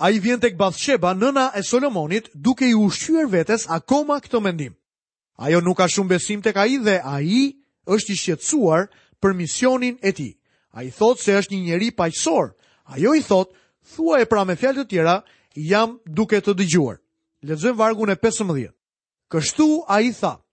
A 0.00 0.10
i 0.14 0.20
vjen 0.22 0.38
të 0.40 0.50
këbathsheba 0.54 1.14
nëna 1.16 1.48
e 1.56 1.62
Solomonit 1.66 2.28
duke 2.34 2.68
i 2.68 2.74
ushqyër 2.76 3.26
vetes 3.32 3.64
akoma 3.68 4.20
këtë 4.22 4.40
mendim. 4.44 4.74
Ajo 5.38 5.60
nuk 5.64 5.78
ka 5.80 5.88
shumë 5.88 6.08
besim 6.12 6.42
të 6.42 6.52
ka 6.52 6.66
i 6.70 6.76
dhe 6.78 7.00
a 7.04 7.18
i 7.22 7.40
është 7.88 8.12
i 8.12 8.16
shqetsuar 8.20 8.88
për 9.20 9.34
misionin 9.34 9.96
e 10.02 10.12
ti. 10.12 10.28
A 10.76 10.84
i 10.84 10.90
thot 10.92 11.18
se 11.18 11.34
është 11.34 11.54
një 11.54 11.64
njeri 11.64 11.88
pajësor. 11.98 12.52
Ajo 12.94 13.14
i 13.14 13.22
thot, 13.26 13.50
thua 13.94 14.20
e 14.22 14.26
pra 14.28 14.44
me 14.44 14.54
fjallë 14.56 14.84
të 14.84 14.88
tjera, 14.92 15.16
jam 15.54 15.98
duke 16.06 16.38
të 16.40 16.54
dëgjuar. 16.60 16.98
Lezëm 17.48 17.78
vargun 17.78 18.10
e 18.12 18.16
15. 18.16 18.70
Kështu 19.30 19.66
a 19.88 19.98
i 20.04 20.12
thot, 20.18 20.44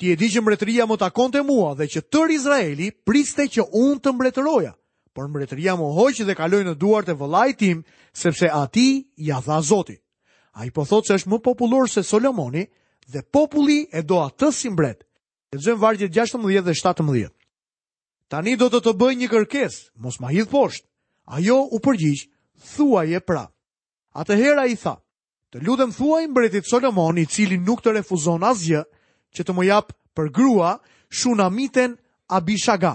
Ti 0.00 0.14
e 0.14 0.16
di 0.16 0.30
që 0.32 0.40
mbretëria 0.40 0.86
më 0.88 0.96
takon 1.02 1.28
të 1.28 1.42
mua 1.44 1.74
dhe 1.76 1.84
që 1.92 2.00
tër 2.08 2.30
Izraeli 2.32 2.86
priste 3.04 3.44
që 3.52 3.66
unë 3.76 3.98
të 4.00 4.12
mbretëroja, 4.16 4.70
por 5.12 5.26
mbretëria 5.28 5.74
më 5.76 5.88
hoqë 5.98 6.24
dhe 6.24 6.36
kaloj 6.38 6.60
në 6.64 6.72
duart 6.80 7.10
e 7.12 7.16
vëlaj 7.20 7.50
tim, 7.60 7.82
sepse 8.16 8.48
ati 8.48 8.86
ja 9.26 9.42
dha 9.44 9.58
zoti. 9.60 9.98
A 10.56 10.64
i 10.64 10.70
po 10.72 10.86
thotë 10.88 11.10
që 11.10 11.18
është 11.20 11.30
më 11.34 11.38
populur 11.50 11.84
se 11.92 12.02
Solomoni 12.10 12.64
dhe 13.12 13.20
populli 13.28 13.76
e 13.92 14.00
do 14.00 14.22
atë 14.24 14.48
si 14.56 14.70
mbret. 14.72 15.04
E 15.52 15.58
të 15.60 15.64
zëmë 15.66 15.82
vargjët 15.84 16.14
16 16.16 16.64
dhe 16.64 16.74
17. 16.80 17.36
Tani 18.32 18.54
do 18.56 18.70
të 18.72 18.80
të 18.86 18.94
bëj 18.96 19.12
një 19.20 19.28
kërkes, 19.36 19.74
mos 20.00 20.16
ma 20.22 20.32
hidhë 20.32 20.48
poshtë. 20.48 20.88
Pra. 20.88 21.36
A 21.36 21.42
jo 21.44 21.58
u 21.68 21.78
përgjishë, 21.78 22.28
thua 22.74 23.04
je 23.04 23.20
pra. 23.20 23.44
A 24.16 24.24
të 24.24 24.38
hera 24.40 24.64
i 24.72 24.78
tha, 24.80 24.96
të 25.52 25.60
ludhem 25.66 25.92
thua 25.92 26.22
i 26.24 26.30
mbretit 26.32 26.64
Solomoni 26.72 27.26
cili 27.28 27.60
nuk 27.60 27.84
të 27.84 27.98
refuzon 28.00 28.46
asgjë, 28.48 28.80
që 29.36 29.46
të 29.48 29.54
më 29.58 29.64
japë 29.70 29.94
për 30.16 30.30
grua 30.38 30.70
shunamiten 31.20 31.96
abishaga. 32.38 32.94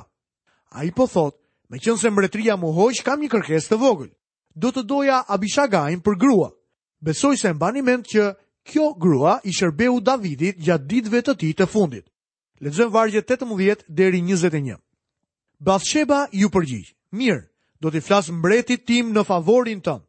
A 0.75 0.83
i 0.83 0.91
po 0.91 1.07
thotë, 1.07 1.39
me 1.71 1.79
qënë 1.79 2.01
se 2.01 2.11
mbretria 2.11 2.55
mu 2.59 2.71
hojsh, 2.75 3.03
kam 3.03 3.21
një 3.21 3.29
kërkes 3.35 3.69
të 3.71 3.77
vogël. 3.81 4.11
Do 4.55 4.71
të 4.71 4.83
doja 4.87 5.21
abishagajnë 5.35 6.03
për 6.03 6.17
grua. 6.19 6.49
Besoj 7.03 7.35
se 7.41 7.51
mba 7.53 7.71
një 7.75 7.83
mend 7.83 8.07
që 8.11 8.29
kjo 8.65 8.93
grua 8.99 9.39
i 9.45 9.53
shërbehu 9.53 9.99
Davidit 10.01 10.59
gjatë 10.63 10.87
ditëve 10.91 11.21
të 11.27 11.33
ti 11.39 11.51
të 11.53 11.67
fundit. 11.69 12.05
Ledzojmë 12.63 12.91
vargje 12.95 13.21
18 13.21 13.85
deri 13.91 14.21
21. 14.25 14.77
Bathsheba 15.59 16.21
ju 16.31 16.49
përgjigjë, 16.51 16.93
mirë, 17.19 17.41
do 17.81 17.91
t'i 17.91 18.01
flasë 18.01 18.33
mbretit 18.35 18.85
tim 18.87 19.11
në 19.15 19.25
favorin 19.27 19.81
tënë. 19.83 20.03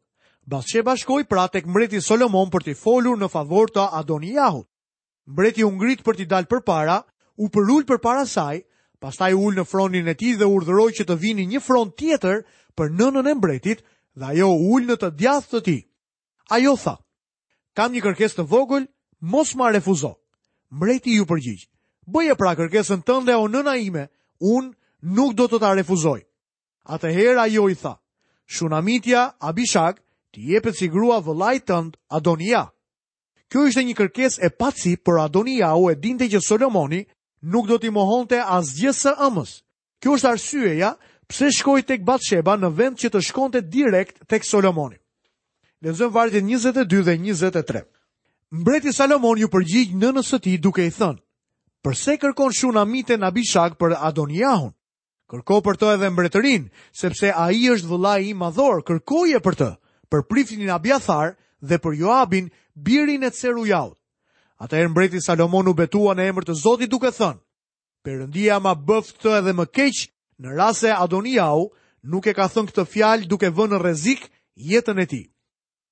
Bathsheba 0.47 0.95
shkoj 0.95 1.25
pra 1.27 1.47
tek 1.51 1.67
mbretit 1.67 2.03
Solomon 2.03 2.49
për 2.49 2.63
t'i 2.67 2.75
folur 2.79 3.19
në 3.19 3.27
favor 3.31 3.69
të 3.71 3.89
Adoni 3.99 4.33
Jahut 4.39 4.67
mbreti 5.27 5.63
u 5.67 5.71
ngrit 5.75 6.01
për 6.07 6.17
t'i 6.17 6.25
dalë 6.31 6.47
përpara, 6.49 7.01
u 7.37 7.49
përul 7.51 7.83
përpara 7.85 8.25
saj, 8.25 8.63
pastaj 9.03 9.33
ul 9.35 9.59
në 9.59 9.65
fronin 9.67 10.07
e 10.07 10.15
tij 10.15 10.37
dhe 10.39 10.47
urdhëroi 10.47 10.95
që 10.99 11.05
të 11.07 11.17
vini 11.21 11.45
një 11.51 11.61
front 11.67 11.91
tjetër 11.99 12.41
për 12.79 12.93
nënën 12.97 13.27
e 13.31 13.33
mbretit 13.35 13.83
dhe 14.17 14.25
ajo 14.31 14.47
u 14.55 14.71
ul 14.77 14.87
në 14.87 14.95
të 15.01 15.11
djathtë 15.19 15.57
të 15.59 15.63
tij. 15.67 15.81
Ajo 16.55 16.73
tha: 16.79 16.95
"Kam 17.75 17.91
një 17.91 18.01
kërkesë 18.07 18.37
të 18.39 18.43
vogël, 18.49 18.87
mos 19.19 19.51
ma 19.59 19.69
refuzo." 19.75 20.13
Mbreti 20.71 21.19
ju 21.19 21.25
përgjigj: 21.27 21.67
"Bëje 22.07 22.35
pra 22.39 22.55
kërkesën 22.55 23.03
tënde 23.03 23.35
o 23.35 23.45
nëna 23.47 23.75
ime, 23.83 24.07
un 24.39 24.71
nuk 25.01 25.35
do 25.35 25.45
të 25.51 25.59
ta 25.59 25.73
refuzoj." 25.75 26.23
Atëherë 26.87 27.39
ajo 27.43 27.69
i 27.69 27.75
tha: 27.75 27.99
"Shunamitja 28.47 29.35
Abishag, 29.43 29.99
ti 30.31 30.39
jepet 30.53 30.75
si 30.75 30.87
grua 30.87 31.19
vëllait 31.19 31.67
tënd 31.67 31.99
Adonia." 32.07 32.71
Kjo 33.51 33.65
ishte 33.69 33.83
një 33.87 33.93
kërkes 33.95 34.39
e 34.43 34.49
paci 34.59 34.95
për 34.99 35.21
Adoni 35.25 35.59
e 35.63 35.93
dinte 35.95 36.27
që 36.27 36.41
Solomoni 36.43 37.03
nuk 37.53 37.67
do 37.67 37.77
t'i 37.77 37.89
mohonte 37.89 38.41
as 38.43 38.75
amës. 39.17 39.49
së 39.49 39.63
Kjo 40.03 40.11
është 40.17 40.29
arsyeja 40.31 40.95
pse 41.27 41.51
shkoj 41.51 41.81
tek 41.87 42.03
Batsheba 42.03 42.57
në 42.57 42.69
vend 42.75 42.97
që 42.97 43.09
të 43.09 43.21
shkonte 43.21 43.61
direkt 43.61 44.27
tek 44.27 44.43
Solomoni. 44.43 44.97
Lezëm 45.81 46.11
vartit 46.11 46.43
22 46.43 47.01
dhe 47.03 47.17
23. 47.17 47.83
Mbreti 48.51 48.91
Solomoni 48.93 49.41
ju 49.41 49.49
përgjigj 49.51 49.95
në 49.95 50.11
nësëti 50.17 50.57
duke 50.59 50.85
i 50.87 50.91
thënë. 50.97 51.19
Përse 51.83 52.17
kërkon 52.19 52.51
shuna 52.57 52.83
mite 52.85 53.17
në 53.17 53.25
abishak 53.27 53.77
për 53.79 53.95
Adoni 53.99 54.41
Kërko 55.31 55.57
për 55.61 55.75
të 55.75 55.87
edhe 55.93 56.07
mbretërin, 56.09 56.69
sepse 56.95 57.33
a 57.35 57.49
i 57.51 57.67
është 57.69 57.87
vëllaj 57.89 58.21
i 58.29 58.33
madhor, 58.33 58.79
kërkoje 58.87 59.39
për 59.43 59.55
të, 59.59 59.67
për 60.09 60.21
priftin 60.23 60.61
i 60.61 60.65
dhe 61.67 61.77
për 61.83 61.93
Joabin 61.99 62.49
birin 62.85 63.21
e 63.21 63.29
Cerujall. 63.31 63.91
Ata 64.59 64.77
e 64.77 64.87
mbreti 64.87 65.21
Salomon 65.21 65.67
u 65.69 65.73
betua 65.77 66.15
në 66.17 66.29
emër 66.31 66.47
të 66.49 66.55
Zotit 66.57 66.89
duke 66.91 67.11
thënë, 67.13 67.41
Perëndia 68.05 68.59
ma 68.61 68.73
bëft 68.75 69.17
këtë 69.17 69.33
edhe 69.41 69.53
më 69.57 69.65
keq 69.75 69.97
në 70.39 70.53
rast 70.55 70.83
se 70.85 70.91
Adoniau 70.93 71.67
nuk 72.07 72.27
e 72.27 72.33
ka 72.37 72.47
thënë 72.47 72.69
këtë 72.71 72.85
fjalë 72.93 73.27
duke 73.27 73.49
vënë 73.51 73.75
në 73.75 73.81
rrezik 73.81 74.27
jetën 74.69 74.99
e 75.01 75.05
tij. 75.05 75.25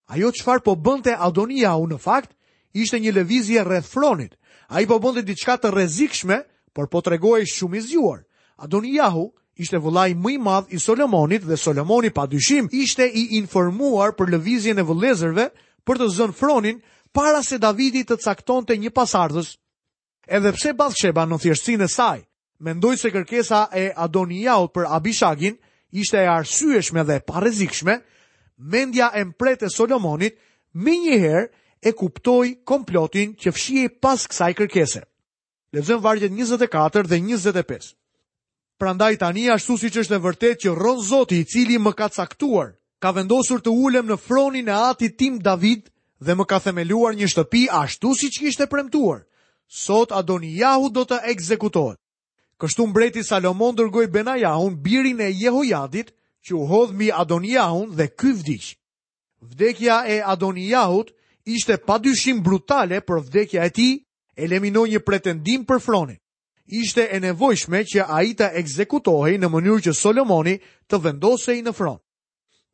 Ajo 0.09 0.31
çfarë 0.37 0.63
po 0.65 0.75
bënte 0.75 1.13
Adoniau 1.17 1.87
në 1.89 1.97
fakt 1.99 2.31
ishte 2.73 2.99
një 3.01 3.13
lëvizje 3.19 3.63
rreth 3.65 3.89
fronit. 3.89 4.33
Ai 4.69 4.85
po 4.89 4.99
bënte 5.03 5.25
diçka 5.27 5.57
të 5.57 5.73
rrezikshme, 5.73 6.37
por 6.73 6.87
po 6.89 7.01
tregoi 7.01 7.45
shumë 7.45 7.77
i 7.77 7.83
zgjuar. 7.83 8.21
Adoniau 8.57 9.33
ishte 9.59 9.77
vëllai 9.83 10.15
më 10.15 10.31
i 10.35 10.37
madh 10.41 10.73
i 10.73 10.79
Solomonit 10.79 11.43
dhe 11.43 11.57
Solomoni 11.57 12.09
padyshim 12.09 12.69
ishte 12.71 13.05
i 13.07 13.27
informuar 13.37 14.15
për 14.17 14.33
lëvizjen 14.37 14.79
e 14.79 14.87
vëllezërve 14.87 15.45
për 15.85 15.99
të 16.01 16.05
zënë 16.17 16.35
fronin 16.37 16.79
para 17.15 17.43
se 17.45 17.59
Davidi 17.61 18.03
të 18.09 18.17
cakton 18.25 18.65
të 18.65 18.77
një 18.83 18.91
pasardhës. 18.97 19.53
Edhe 20.25 20.51
pse 20.57 20.73
Bathsheba 20.73 21.23
në 21.29 21.37
thjeshtësin 21.43 21.85
e 21.85 21.89
saj, 21.93 22.17
mendoj 22.65 22.95
se 22.97 23.11
kërkesa 23.13 23.61
e 23.81 23.85
Adoniaut 24.05 24.73
për 24.73 24.89
Abishagin 24.97 25.55
ishte 26.01 26.17
e 26.17 26.27
arsueshme 26.33 27.03
dhe 27.07 27.21
parezikshme, 27.29 27.99
mendja 28.73 29.11
e 29.13 29.23
mpret 29.29 29.63
e 29.63 29.69
Solomonit 29.69 30.35
me 30.85 30.97
njëherë 31.03 31.43
e 31.85 31.91
kuptoj 32.01 32.45
komplotin 32.67 33.35
që 33.41 33.53
fshie 33.55 33.85
pas 34.01 34.25
kësaj 34.27 34.51
kërkese. 34.57 35.03
Lezëm 35.75 36.01
vargjet 36.03 36.31
24 36.35 37.05
dhe 37.11 37.19
25. 37.21 37.91
Prandaj 38.79 39.13
tani 39.21 39.45
ashtu 39.55 39.77
si 39.79 39.89
që 39.93 40.01
është 40.03 40.17
e 40.17 40.23
vërtet 40.25 40.63
që 40.65 40.73
rronë 40.75 41.03
zoti 41.07 41.37
i 41.39 41.45
cili 41.51 41.77
më 41.79 41.93
ka 41.95 42.09
caktuar 42.11 42.73
ka 43.05 43.11
vendosur 43.13 43.61
të 43.61 43.69
ulem 43.69 44.07
në 44.09 44.15
fronin 44.17 44.69
e 44.71 44.73
atit 44.73 45.13
tim 45.19 45.35
David 45.37 45.91
dhe 46.25 46.33
më 46.37 46.45
ka 46.49 46.57
themeluar 46.63 47.13
një 47.13 47.27
shtëpi 47.29 47.67
ashtu 47.79 48.15
si 48.17 48.31
që 48.33 48.45
ishte 48.49 48.65
premtuar. 48.71 49.19
Sot 49.69 50.09
Adoni 50.11 50.55
Jahu 50.57 50.89
do 50.89 51.03
të 51.05 51.19
ekzekutohet. 51.29 51.99
Kështu 52.57 52.87
mbreti 52.89 53.21
Salomon 53.27 53.75
dërgoj 53.77 54.07
Benajahun, 54.09 54.79
birin 54.81 55.21
e 55.21 55.27
Jehojadit, 55.37 56.09
që 56.45 56.55
u 56.57 56.63
hodhmi 56.69 57.03
mi 57.05 57.11
Adonijahun 57.13 57.91
dhe 57.97 58.07
ky 58.17 58.31
vdiqë. 58.39 58.73
Vdekja 59.51 59.97
e 60.13 60.17
Adonijahut 60.33 61.11
ishte 61.45 61.77
pa 61.85 61.99
dyshim 62.01 62.41
brutale 62.45 63.03
për 63.05 63.21
vdekja 63.27 63.67
e 63.69 63.73
ti, 63.75 63.89
eliminoj 64.35 64.87
një 64.95 65.01
pretendim 65.05 65.65
për 65.69 65.79
fronin. 65.81 66.17
Ishte 66.65 67.05
e 67.13 67.19
nevojshme 67.21 67.83
që 67.91 68.09
a 68.09 68.23
i 68.25 68.33
të 68.33 68.49
ekzekutohi 68.63 69.37
në 69.37 69.51
mënyrë 69.53 69.85
që 69.89 69.93
Solomoni 70.01 70.57
të 70.89 71.01
vendosej 71.05 71.59
në 71.67 71.73
fron. 71.77 72.01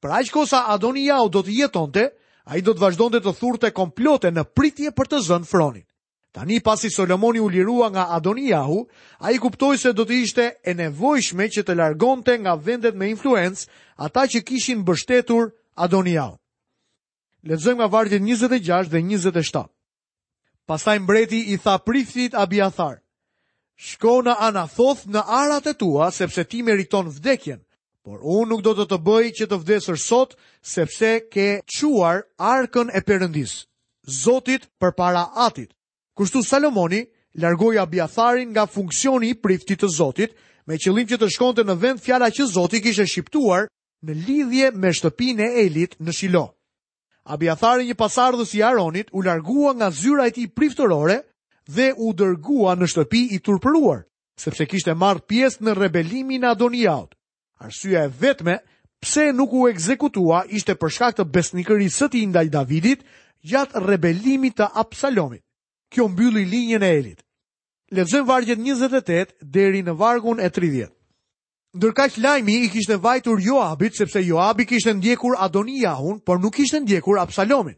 Pra 0.02 0.18
aq 0.18 0.34
kosa 0.34 0.66
Adonia 0.74 1.22
do 1.30 1.44
të 1.46 1.54
jetonte, 1.62 2.08
a 2.50 2.58
i 2.58 2.64
do 2.66 2.74
të 2.74 2.82
vazhdonte 2.82 3.20
të 3.22 3.36
thurte 3.38 3.70
komplote 3.78 4.32
në 4.34 4.48
pritje 4.58 4.90
për 4.98 5.12
të 5.12 5.20
zënë 5.28 5.46
fronin. 5.52 5.86
Tani 6.34 6.58
pasi 6.64 6.90
Solomoni 6.90 7.40
u 7.44 7.50
lirua 7.52 7.92
nga 7.92 8.08
Adonijahu, 8.16 8.80
a 9.20 9.32
i 9.32 9.38
kuptoj 9.38 9.78
se 9.78 9.92
do 9.94 10.06
të 10.08 10.18
ishte 10.24 10.46
e 10.66 10.74
nevojshme 10.74 11.46
që 11.54 11.64
të 11.68 11.76
largonte 11.78 12.38
nga 12.40 12.56
vendet 12.56 12.96
me 12.96 13.12
influencë 13.14 13.68
ata 14.08 14.24
që 14.32 14.42
kishin 14.48 14.82
bështetur 14.88 15.52
Adoniahu. 15.86 16.34
Lexojmë 17.52 17.82
nga 17.84 17.88
vargjët 17.94 18.24
26 18.26 18.90
dhe 18.96 19.02
27. 19.06 19.66
Pastaj 20.70 20.98
mbreti 21.04 21.44
i 21.54 21.58
tha 21.64 21.76
priftit 21.80 22.34
Abiathar, 22.38 22.98
Shko 23.82 24.16
në 24.26 24.36
anathoth 24.50 25.06
në 25.10 25.26
arat 25.44 25.68
e 25.68 25.74
tua, 25.84 26.10
sepse 26.14 26.44
ti 26.46 26.62
meriton 26.64 27.10
vdekjen, 27.10 27.62
Por 28.02 28.24
unë 28.34 28.46
nuk 28.50 28.62
do 28.66 28.72
të 28.78 28.86
të 28.90 28.98
bëj 29.06 29.26
që 29.40 29.46
të 29.50 29.58
vdesër 29.62 29.98
sot, 30.04 30.32
sepse 30.70 31.10
ke 31.34 31.44
quar 31.74 32.24
arkën 32.52 32.90
e 32.98 33.02
përëndis, 33.06 33.52
zotit 34.22 34.64
për 34.82 34.96
para 35.02 35.28
atit. 35.46 35.70
Kushtu 36.18 36.42
Salomoni 36.42 37.04
largoj 37.44 37.78
abjatharin 37.84 38.50
nga 38.56 38.66
funksioni 38.66 39.30
i 39.30 39.36
priftit 39.44 39.84
të 39.86 39.90
zotit, 40.00 40.34
me 40.66 40.80
qëllim 40.82 41.08
që 41.14 41.20
të 41.22 41.30
shkonte 41.36 41.64
në 41.68 41.78
vend 41.84 42.02
fjala 42.02 42.32
që 42.34 42.50
zotit 42.56 42.82
kishe 42.88 43.06
shqiptuar 43.06 43.70
në 44.06 44.18
lidhje 44.26 44.72
me 44.82 44.94
shtëpin 44.98 45.46
e 45.46 45.52
elit 45.68 45.94
në 46.02 46.12
shilo. 46.20 46.46
Abjatharin 47.30 47.86
një 47.94 48.00
pasardhës 48.02 48.56
i 48.58 48.66
aronit 48.72 49.14
u 49.14 49.22
largua 49.30 49.76
nga 49.78 49.92
zyra 50.02 50.26
e 50.26 50.34
ti 50.40 50.48
priftërore 50.58 51.20
dhe 51.70 51.92
u 52.02 52.10
dërgua 52.22 52.74
në 52.82 52.90
shtëpi 52.96 53.22
i 53.38 53.44
turpëruar, 53.46 54.02
sepse 54.46 54.66
kishte 54.74 54.98
marrë 55.04 55.28
pjesë 55.30 55.62
në 55.68 55.78
rebelimin 55.84 56.50
a 56.50 56.56
doni 56.64 56.82
Arsyeja 57.62 58.04
e 58.06 58.10
vetme 58.22 58.56
pse 59.02 59.26
nuk 59.38 59.54
u 59.58 59.62
ekzekutua 59.70 60.44
ishte 60.58 60.74
për 60.82 60.94
shkak 60.96 61.18
të 61.20 61.26
besnikërisë 61.38 62.00
së 62.02 62.08
tij 62.14 62.26
ndaj 62.32 62.50
Davidit 62.56 63.04
gjatë 63.52 63.84
rebelimit 63.86 64.58
të 64.58 64.68
Absalomit. 64.82 65.44
Kjo 65.92 66.08
mbylli 66.08 66.46
linjën 66.54 66.84
e 66.84 66.90
Elit. 67.00 67.20
Lexojmë 67.92 68.28
vargjet 68.30 68.60
28 68.64 69.36
deri 69.58 69.82
në 69.84 69.94
vargun 70.00 70.40
e 70.40 70.50
30. 70.56 70.90
Ndërkaq 71.76 72.18
lajmi 72.24 72.56
i 72.66 72.70
kishte 72.72 72.98
vajtur 73.04 73.42
Joabit 73.44 73.98
sepse 74.00 74.22
Joabi 74.26 74.66
kishte 74.68 74.94
ndjekur 74.94 75.36
Adoniahun, 75.40 76.20
por 76.26 76.40
nuk 76.40 76.56
kishte 76.58 76.80
ndjekur 76.84 77.20
Absalomin. 77.20 77.76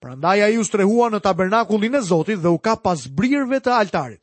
Prandaj 0.00 0.40
ai 0.44 0.56
u 0.56 0.64
strehua 0.64 1.10
në 1.10 1.20
tabernakullin 1.24 1.98
e 1.98 2.00
Zotit 2.08 2.38
dhe 2.42 2.48
u 2.54 2.58
ka 2.58 2.76
pas 2.76 3.04
brirëve 3.18 3.60
të 3.60 3.72
altarit. 3.80 4.22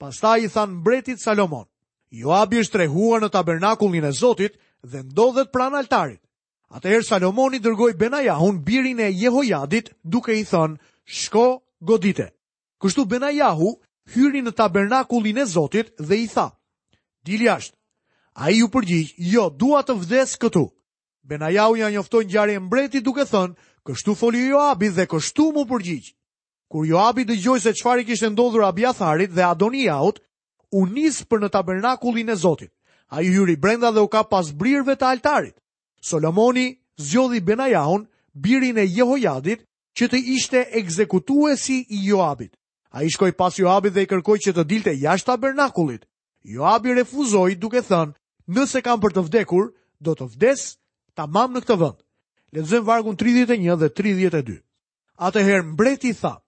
Pastaj 0.00 0.40
i 0.44 0.48
than 0.54 0.76
mbretit 0.80 1.20
Salomon: 1.22 1.66
Joabi 2.12 2.60
është 2.62 2.72
trehua 2.78 3.18
në 3.20 3.28
tabernakullin 3.34 4.04
e 4.06 4.12
Zotit 4.14 4.56
dhe 4.86 5.02
ndodhet 5.02 5.50
pran 5.52 5.74
altarit. 5.74 6.20
Atëherë 6.70 7.06
Salomoni 7.06 7.58
dërgoi 7.62 7.94
Benajahun, 7.98 8.60
birin 8.64 9.00
e 9.00 9.10
Jehojadit, 9.10 9.92
duke 10.02 10.34
i 10.38 10.44
thënë: 10.44 10.78
"Shko, 11.04 11.46
godite." 11.86 12.28
Kështu 12.82 13.06
Benajahu 13.06 13.70
hyri 14.14 14.42
në 14.42 14.52
tabernakullin 14.58 15.38
e 15.42 15.46
Zotit 15.46 15.94
dhe 15.98 16.16
i 16.22 16.26
tha: 16.26 16.48
"Dil 17.24 17.42
jashtë." 17.46 17.76
Ai 18.36 18.62
u 18.62 18.68
përgjigj: 18.68 19.14
"Jo, 19.34 19.50
dua 19.50 19.82
të 19.82 19.94
vdes 20.04 20.36
këtu." 20.36 20.64
Benajahu 21.26 21.76
ja 21.80 21.90
njoftoi 21.90 22.24
ngjarjen 22.24 22.62
mbretit 22.66 23.02
duke 23.04 23.24
thënë: 23.24 23.54
"Kështu 23.86 24.14
foli 24.14 24.46
Joabi 24.48 24.88
dhe 24.90 25.06
kështu 25.10 25.50
mu 25.54 25.64
përgjigj." 25.70 26.14
Kur 26.70 26.84
Joabi 26.86 27.24
dëgjoi 27.24 27.60
se 27.62 27.70
çfarë 27.78 28.04
kishte 28.08 28.30
ndodhur 28.30 28.64
Abiatharit 28.66 29.30
dhe 29.30 29.42
Adoniaut, 29.46 30.18
u 30.78 30.84
nisë 30.92 31.24
për 31.30 31.40
në 31.44 31.48
tabernakullin 31.56 32.32
e 32.32 32.36
Zotit. 32.36 32.70
A 33.14 33.22
i 33.22 33.30
hyri 33.32 33.56
brenda 33.56 33.92
dhe 33.94 34.02
u 34.04 34.08
ka 34.10 34.22
pas 34.28 34.48
brirëve 34.60 34.96
të 34.98 35.08
altarit. 35.12 35.54
Solomoni 36.08 36.66
zjodhi 36.98 37.40
Benajahun, 37.40 38.06
birin 38.34 38.78
e 38.82 38.86
Jehojadit, 38.86 39.62
që 39.96 40.04
të 40.12 40.18
ishte 40.34 40.60
ekzekutuesi 40.80 41.76
i 41.96 42.00
Joabit. 42.10 42.52
A 42.90 43.02
i 43.06 43.10
shkoj 43.12 43.32
pas 43.38 43.56
Joabit 43.58 43.94
dhe 43.94 44.04
i 44.04 44.10
kërkoj 44.10 44.36
që 44.46 44.52
të 44.56 44.64
dilte 44.68 44.92
jashtë 45.00 45.30
tabernakullit. 45.32 46.04
Joabi 46.44 46.92
refuzoi 46.98 47.56
duke 47.58 47.80
thënë, 47.82 48.12
nëse 48.54 48.82
kam 48.86 49.00
për 49.02 49.16
të 49.16 49.24
vdekur, 49.28 49.70
do 50.04 50.12
të 50.14 50.26
vdes 50.34 50.60
ta 51.16 51.24
mam 51.26 51.54
në 51.56 51.62
këtë 51.64 51.76
vënd. 51.80 51.98
Letëzëm 52.54 52.84
vargun 52.86 53.16
31 53.18 53.80
dhe 53.80 53.88
32. 53.98 54.60
Atëherë 55.26 55.66
mbreti 55.72 56.12
thamë, 56.14 56.45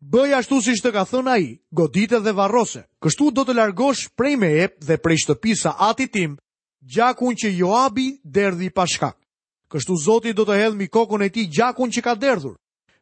bëj 0.00 0.32
ashtu 0.34 0.56
si 0.64 0.72
shtë 0.76 0.90
ka 0.96 1.02
thënë 1.04 1.30
a 1.30 1.36
i, 1.44 1.50
godite 1.76 2.18
dhe 2.24 2.32
varrose. 2.32 2.80
Kështu 3.04 3.30
do 3.36 3.42
të 3.44 3.54
largosh 3.56 4.06
prej 4.16 4.34
me 4.40 4.48
e 4.64 4.68
dhe 4.86 4.96
prej 4.96 5.18
shtëpisa 5.24 5.74
ati 5.88 6.08
tim, 6.08 6.36
gjakun 6.80 7.36
që 7.36 7.52
Joabi 7.60 8.06
derdhi 8.24 8.70
pashkak. 8.72 9.16
Kështu 9.70 9.96
Zoti 10.02 10.32
do 10.32 10.44
të 10.48 10.56
hedhë 10.56 10.76
mi 10.80 10.88
kokon 10.88 11.22
e 11.22 11.28
ti 11.28 11.44
gjakun 11.52 11.92
që 11.92 12.00
ka 12.02 12.14
derdhur, 12.16 12.56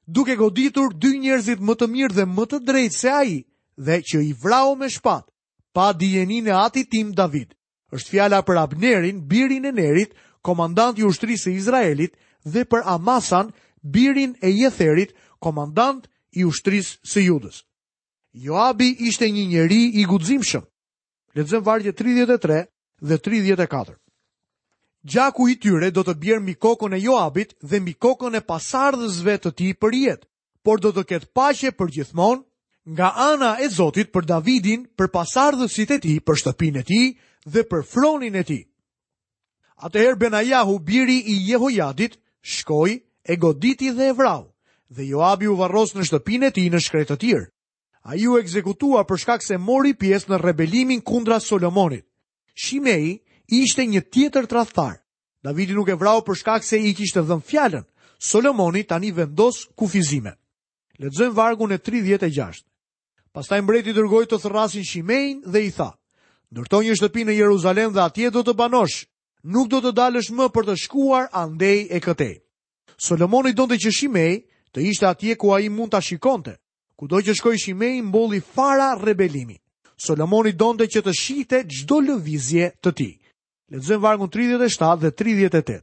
duke 0.04 0.34
goditur 0.36 0.90
dy 0.94 1.14
njerëzit 1.22 1.62
më 1.64 1.74
të 1.78 1.86
mirë 1.94 2.14
dhe 2.18 2.26
më 2.34 2.44
të 2.50 2.58
drejtë 2.66 2.96
se 2.98 3.10
a 3.14 3.22
i, 3.24 3.38
dhe 3.78 4.02
që 4.02 4.18
i 4.26 4.32
vrau 4.42 4.74
me 4.76 4.90
shpat, 4.90 5.30
pa 5.74 5.92
dijenin 5.92 6.50
e 6.50 6.54
ati 6.66 6.84
tim 6.84 7.14
David. 7.14 7.54
është 7.88 8.10
fjala 8.10 8.42
për 8.44 8.58
Abnerin, 8.60 9.22
birin 9.24 9.64
e 9.64 9.72
nerit, 9.72 10.10
komandant 10.44 10.98
i 10.98 11.04
ushtrisë 11.08 11.48
e 11.50 11.54
Izraelit, 11.56 12.16
dhe 12.44 12.66
për 12.68 12.82
Amasan, 12.84 13.52
birin 13.80 14.34
e 14.44 14.50
Jetherit, 14.50 15.14
komandant 15.40 16.04
i 16.36 16.44
ushtrisë 16.44 16.98
së 17.08 17.22
Judës. 17.28 17.62
Joabi 18.32 18.90
ishte 19.08 19.30
një 19.30 19.44
njeri 19.48 19.80
i 20.00 20.04
guximshëm. 20.06 20.64
Lexojmë 21.34 21.64
vargje 21.64 21.92
33 21.92 22.58
dhe 23.00 23.18
34. 23.18 23.94
Gjaku 25.08 25.48
i 25.48 25.54
tyre 25.56 25.90
do 25.94 26.02
të 26.04 26.14
bjerë 26.20 26.42
mi 26.44 26.52
kokën 26.54 26.96
e 26.96 27.00
Joabit 27.02 27.54
dhe 27.62 27.80
mi 27.80 27.92
kokën 27.94 28.36
e 28.36 28.42
pasardhësve 28.50 29.38
të 29.44 29.50
tij 29.56 29.72
për 29.80 29.94
jetë, 29.96 30.26
por 30.64 30.80
do 30.82 30.92
të 30.92 31.04
ketë 31.10 31.30
paqe 31.34 31.70
për 31.78 31.92
gjithmonë 31.96 32.42
nga 32.96 33.08
ana 33.28 33.56
e 33.62 33.68
Zotit 33.68 34.10
për 34.12 34.26
Davidin, 34.28 34.86
për 34.98 35.08
pasardhësit 35.12 35.90
e 35.96 35.98
tij, 36.02 36.18
për 36.26 36.34
shtëpinë 36.40 36.80
e 36.80 36.84
tij 36.88 37.06
dhe 37.52 37.62
për 37.70 37.84
fronin 37.86 38.34
e 38.36 38.42
tij. 38.44 38.62
Atëherë 39.78 40.18
Benajahu 40.18 40.76
biri 40.82 41.18
i 41.32 41.36
Jehojadit 41.46 42.18
shkoi 42.42 42.92
e 43.28 43.34
goditi 43.38 43.92
dhe 43.94 44.10
e 44.10 44.14
vrau 44.18 44.48
dhe 44.88 45.04
Joabi 45.06 45.46
u 45.48 45.56
varros 45.56 45.92
në 45.96 46.06
shtëpinë 46.08 46.48
e 46.48 46.54
tij 46.56 46.68
në 46.72 46.80
shkretë 46.84 47.14
të 47.16 47.20
tir. 47.20 47.42
Ai 48.08 48.22
u 48.26 48.38
ekzekutua 48.40 49.02
për 49.04 49.20
shkak 49.22 49.42
se 49.44 49.58
mori 49.60 49.92
pjesë 49.94 50.32
në 50.32 50.38
rebelimin 50.40 51.00
kundra 51.04 51.40
Solomonit. 51.44 52.06
Shimei 52.54 53.20
ishte 53.46 53.84
një 53.86 54.02
tjetër 54.10 54.46
tradhtar. 54.48 55.02
Davidi 55.44 55.74
nuk 55.76 55.88
e 55.88 55.94
vrau 56.00 56.22
për 56.24 56.38
shkak 56.40 56.64
se 56.64 56.80
i 56.80 56.94
kishte 56.96 57.20
dhënë 57.20 57.44
fjalën. 57.46 57.84
Solomoni 58.18 58.82
tani 58.82 59.12
vendos 59.14 59.66
kufizime. 59.78 60.32
Lexojmë 60.98 61.34
vargun 61.36 61.72
e 61.72 61.78
36. 61.78 62.64
Pastaj 63.32 63.60
mbreti 63.62 63.92
dërgoi 63.94 64.24
të 64.26 64.40
thrasin 64.42 64.82
Shimein 64.84 65.42
dhe 65.44 65.60
i 65.66 65.70
tha: 65.70 65.92
"Ndërto 66.50 66.80
një 66.82 66.96
shtëpi 66.98 67.22
në 67.28 67.34
Jeruzalem 67.38 67.92
dhe 67.94 68.00
atje 68.02 68.30
do 68.34 68.42
të 68.42 68.54
banosh. 68.56 69.04
Nuk 69.44 69.68
do 69.70 69.78
të 69.84 69.92
dalësh 69.94 70.32
më 70.34 70.48
për 70.50 70.64
të 70.66 70.74
shkuar 70.82 71.28
andej 71.32 71.86
e 71.92 72.00
këtej." 72.00 72.40
Solomoni 72.96 73.52
donte 73.52 73.76
që 73.78 73.92
Shimei 73.94 74.47
të 74.72 74.84
ishte 74.90 75.06
atje 75.08 75.36
ku 75.40 75.52
ai 75.56 75.68
mund 75.72 75.92
ta 75.92 76.00
shikonte. 76.02 76.56
Kudo 76.98 77.20
që 77.22 77.34
shkoi 77.38 77.58
Shimei 77.58 78.00
mbolli 78.02 78.40
fara 78.42 78.94
rebelimi. 78.98 79.56
Solomoni 79.96 80.52
donte 80.52 80.86
që 80.90 81.02
të 81.04 81.12
shite 81.14 81.62
çdo 81.70 82.00
lëvizje 82.04 82.70
të 82.82 82.90
ti. 82.96 83.08
Lexojmë 83.72 84.02
vargun 84.02 84.30
37 84.32 85.00
dhe 85.02 85.10
38. 85.10 85.80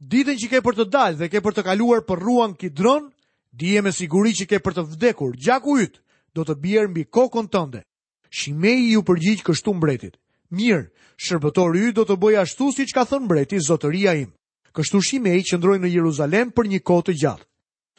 Ditën 0.00 0.36
që 0.40 0.46
ke 0.52 0.60
për 0.62 0.74
të 0.76 0.84
dalë 0.92 1.18
dhe 1.22 1.28
ke 1.32 1.40
për 1.40 1.56
të 1.56 1.62
kaluar 1.70 2.02
për 2.04 2.20
ruan 2.24 2.54
Kidron, 2.54 3.06
dije 3.52 3.80
me 3.82 3.92
siguri 3.94 4.34
që 4.36 4.46
ke 4.50 4.58
për 4.62 4.76
të 4.78 4.84
vdekur. 4.92 5.32
Gjaku 5.36 5.78
yt 5.86 6.00
do 6.36 6.42
të 6.44 6.58
bjerë 6.62 6.90
mbi 6.92 7.06
kokën 7.14 7.48
tënde. 7.54 7.84
Shimei 8.30 8.90
ju 8.92 9.04
përgjigj 9.06 9.46
kështu 9.46 9.76
mbretit. 9.78 10.18
Mirë, 10.50 10.88
shërbëtori 11.24 11.86
ju 11.86 11.92
do 11.96 12.04
të 12.06 12.16
bëj 12.22 12.40
ashtu 12.42 12.72
si 12.74 12.84
që 12.90 12.96
ka 13.00 13.06
thënë 13.12 13.24
mbreti 13.24 13.62
zotëria 13.66 14.12
im 14.24 14.35
kështu 14.76 15.00
Shimei 15.08 15.40
që 15.46 15.56
në 15.58 15.88
Jeruzalem 15.88 16.50
për 16.52 16.68
një 16.74 16.82
kote 16.84 17.12
gjatë. 17.16 17.44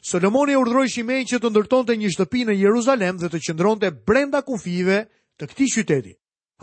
Solomoni 0.07 0.53
e 0.53 0.57
urdroj 0.61 0.85
Shimei 0.87 1.23
që 1.27 1.39
të 1.41 1.49
ndërton 1.51 1.85
të 1.87 1.95
një 1.99 2.09
shtëpi 2.13 2.43
në 2.47 2.53
Jeruzalem 2.61 3.17
dhe 3.19 3.29
të 3.33 3.39
qëndronte 3.47 3.89
të 3.89 4.03
brenda 4.07 4.41
kufive 4.45 4.99
të 5.37 5.47
këtij 5.51 5.71
qyteti. 5.75 6.13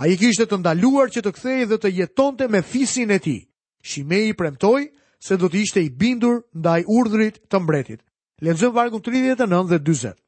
A 0.01 0.07
i 0.11 0.17
kishtë 0.19 0.47
të 0.49 0.59
ndaluar 0.63 1.11
që 1.13 1.21
të 1.23 1.33
kthej 1.37 1.67
dhe 1.71 1.79
të 1.83 1.89
jeton 1.99 2.37
të 2.39 2.49
me 2.51 2.63
fisin 2.67 3.11
e 3.15 3.19
ti. 3.23 3.37
Shimei 3.85 4.29
i 4.29 4.33
premtoj 4.35 4.87
se 5.25 5.37
do 5.39 5.49
të 5.51 5.61
ishte 5.65 5.83
i 5.87 5.91
bindur 5.91 6.41
ndaj 6.59 6.85
urdrit 6.91 7.37
të 7.51 7.61
mbretit. 7.63 8.01
Lezëm 8.43 8.73
vargën 8.75 9.03
39 9.07 9.69
dhe 9.71 9.79
20. 9.87 10.19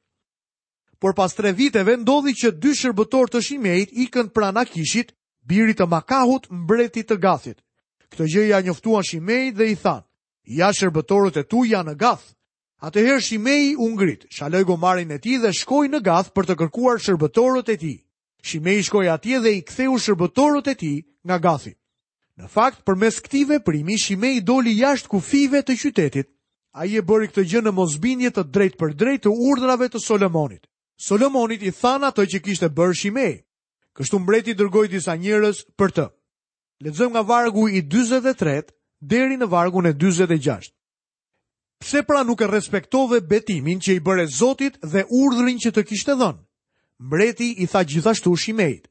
Por 1.01 1.14
pas 1.18 1.35
tre 1.37 1.51
viteve 1.53 1.96
ndodhi 2.01 2.35
që 2.38 2.53
dy 2.62 2.75
shërbëtor 2.79 3.31
të 3.33 3.42
Shimeit 3.42 3.92
ikën 4.07 4.31
pranë 4.35 4.61
Akishit, 4.62 5.11
birit 5.44 5.79
të 5.79 5.87
Makahut, 5.90 6.46
mbretit 6.51 7.09
të 7.11 7.18
Gathit. 7.22 7.59
Këtë 8.12 8.27
gjë 8.33 8.42
ja 8.51 8.61
njoftuan 8.62 9.05
Shimei 9.05 9.51
dhe 9.53 9.66
i 9.73 9.77
than: 9.77 10.03
"Ja 10.45 10.69
shërbëtorët 10.71 11.37
e 11.37 11.42
tu 11.45 11.64
janë 11.66 11.90
në 11.95 11.97
Gath." 11.99 12.27
Atëherë 12.87 13.21
Shimei 13.25 13.75
u 13.75 13.88
ngrit, 13.95 14.27
çaloi 14.37 14.64
gomarin 14.69 15.11
e 15.11 15.19
tij 15.19 15.38
dhe 15.42 15.51
shkoi 15.53 15.88
në 15.88 16.01
Gath 16.05 16.31
për 16.37 16.45
të 16.47 16.55
kërkuar 16.61 16.99
shërbëtorët 17.01 17.69
e 17.73 17.77
tij. 17.81 17.97
Shimei 18.47 18.83
shkoi 18.85 19.09
atje 19.09 19.38
dhe 19.42 19.51
i 19.59 19.62
ktheu 19.64 19.97
shërbëtorët 19.99 20.69
e 20.69 20.75
tij 20.77 20.97
nga 21.27 21.38
Gathi. 21.47 21.73
Në 22.38 22.47
fakt, 22.53 22.85
përmes 22.85 23.21
këtij 23.25 23.47
veprimi 23.49 23.97
Shimei 23.99 24.40
doli 24.45 24.77
jashtë 24.77 25.09
kufive 25.09 25.62
të 25.64 25.73
qytetit. 25.81 26.29
Ai 26.77 26.97
e 26.97 27.03
bëri 27.09 27.33
këtë 27.33 27.42
gjë 27.49 27.61
në 27.64 27.73
mosbindje 27.73 28.31
të 28.37 28.42
drejtë 28.53 28.77
për 28.81 28.92
drejtë 29.01 29.23
të 29.25 29.31
urdhrave 29.49 29.88
të 29.88 29.99
Solomonit. 30.05 30.66
Solomonit 31.01 31.62
i 31.64 31.73
than 31.81 32.05
ato 32.05 32.23
që 32.29 32.42
kishte 32.45 32.69
bërë 32.77 32.95
Shimei. 33.01 33.35
Kështu 33.97 34.19
mbreti 34.21 34.53
dërgoi 34.55 34.88
disa 34.92 35.16
njerëz 35.16 35.64
për 35.81 35.90
të. 35.97 36.07
Lexojmë 36.85 37.12
nga 37.15 37.23
vargu 37.25 37.69
i 37.73 37.81
43 37.81 38.67
deri 39.01 39.37
në 39.41 39.47
vargun 39.49 39.89
e 39.89 39.95
46. 39.97 40.73
Pse 41.81 42.03
pra 42.09 42.23
nuk 42.25 42.41
e 42.45 42.49
respektove 42.51 43.21
betimin 43.25 43.81
që 43.81 43.97
i 43.97 44.01
bëre 44.01 44.27
Zotit 44.29 44.77
dhe 44.85 45.07
urdhrin 45.09 45.59
që 45.61 45.73
të 45.75 45.85
kishte 45.89 46.17
dhënë? 46.21 46.43
Mbreti 47.07 47.49
i 47.65 47.67
tha 47.69 47.83
gjithashtu 47.85 48.35
Shimeit: 48.37 48.89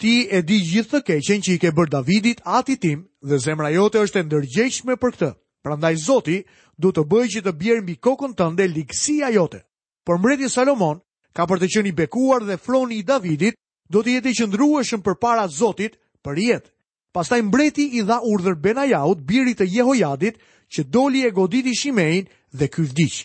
Ti 0.00 0.14
e 0.30 0.42
di 0.44 0.60
gjithë 0.68 0.96
të 0.96 1.00
keqen 1.08 1.42
që 1.44 1.52
i 1.52 1.58
ke 1.60 1.72
bërë 1.76 1.92
Davidit 1.96 2.40
ati 2.44 2.76
tim 2.76 3.04
dhe 3.28 3.38
zemra 3.40 3.70
jote 3.72 4.00
është 4.04 4.20
e 4.20 4.26
ndërgjeshme 4.28 4.96
për 5.00 5.10
këtë. 5.16 5.30
Prandaj 5.64 5.94
Zoti 6.04 6.38
do 6.78 6.92
të 6.94 7.04
bëjë 7.10 7.30
që 7.36 7.40
të 7.46 7.52
bjerë 7.58 7.82
mbi 7.82 7.98
kokën 8.04 8.32
tënde 8.38 8.68
ligësia 8.68 9.32
jote. 9.34 9.62
Por 10.06 10.18
mbreti 10.20 10.48
Salomon 10.52 11.00
ka 11.34 11.44
për 11.48 11.60
të 11.62 11.68
qenë 11.74 11.90
i 11.92 11.92
bekuar 11.96 12.44
dhe 12.48 12.56
froni 12.56 12.96
i 13.00 13.04
Davidit 13.08 13.56
do 13.90 14.00
të 14.04 14.14
jetë 14.16 14.32
i 14.32 14.36
qëndrueshëm 14.40 15.02
përpara 15.04 15.48
Zotit 15.48 15.96
për 16.22 16.40
jetë. 16.44 16.70
Pastaj 17.16 17.40
mbreti 17.48 17.84
i 17.96 18.02
dha 18.04 18.18
urdhër 18.28 18.56
Benajaut, 18.60 19.22
birit 19.24 19.56
të 19.62 19.64
Jehojadit, 19.72 20.34
që 20.68 20.82
doli 20.92 21.22
e 21.24 21.30
goditi 21.32 21.72
Shimein 21.72 22.26
dhe 22.52 22.66
ky 22.68 22.82
vdiq. 22.84 23.22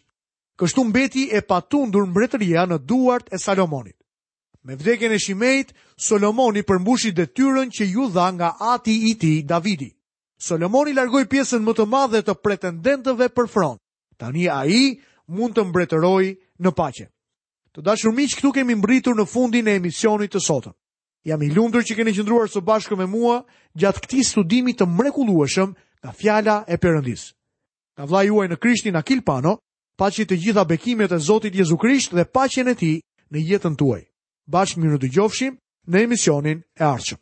Kështu 0.56 0.86
mbeti 0.94 1.26
e 1.36 1.42
patundur 1.44 2.06
mbretëria 2.08 2.64
në 2.72 2.78
duart 2.88 3.28
e 3.36 3.40
Salomonit. 3.42 3.98
Me 4.64 4.78
vdekjen 4.80 5.12
e 5.12 5.20
Shimeit, 5.20 5.74
Solomoni 6.06 6.64
përmbushi 6.64 7.12
detyrën 7.18 7.68
që 7.76 7.90
ju 7.92 8.08
dha 8.16 8.30
nga 8.38 8.54
ati 8.76 8.96
i 9.12 9.16
tij 9.20 9.44
Davidi. 9.50 9.92
Solomoni 10.40 10.96
largoi 10.96 11.26
pjesën 11.28 11.60
më 11.66 11.76
të 11.76 11.88
madhe 11.92 12.24
të 12.24 12.38
pretendentëve 12.46 13.28
për 13.36 13.52
fron. 13.54 13.76
Tani 14.22 14.48
ai 14.48 15.02
mund 15.36 15.58
të 15.58 15.68
mbretërojë 15.68 16.36
në 16.64 16.72
paqe. 16.80 17.10
Të 17.76 17.82
dashur 17.90 18.16
miq, 18.16 18.38
këtu 18.40 18.54
kemi 18.56 18.76
mbritur 18.80 19.20
në 19.20 19.28
fundin 19.36 19.68
e 19.68 19.76
emisionit 19.82 20.32
të 20.32 20.40
sotëm. 20.48 20.78
Jam 21.26 21.42
i 21.46 21.52
lumtur 21.54 21.84
që 21.86 21.96
keni 22.00 22.14
qëndruar 22.18 22.50
së 22.50 22.62
bashku 22.66 22.98
me 22.98 23.06
mua 23.10 23.36
gjatë 23.82 24.02
këtij 24.06 24.24
studimi 24.30 24.74
të 24.78 24.88
mrekullueshëm 24.90 25.74
nga 25.76 26.12
fjala 26.20 26.56
e 26.74 26.80
Perëndis. 26.82 27.28
Nga 27.98 28.04
vllai 28.10 28.24
juaj 28.30 28.48
në 28.50 28.58
Krishtin 28.64 28.98
Akil 28.98 29.22
Pano, 29.28 29.54
paçi 30.00 30.26
të 30.26 30.40
gjitha 30.42 30.64
bekimet 30.72 31.12
e 31.14 31.22
Zotit 31.28 31.54
Jezu 31.60 31.78
Krisht 31.78 32.16
dhe 32.18 32.26
paqen 32.34 32.72
e 32.74 32.78
tij 32.80 32.96
në 33.32 33.38
jetën 33.52 33.76
tuaj. 33.78 34.04
Bashkë 34.54 34.82
mirë 34.82 35.02
dëgjofshim 35.04 35.60
në 35.92 36.04
emisionin 36.10 36.58
e 36.58 36.84
ardhshëm. 36.94 37.22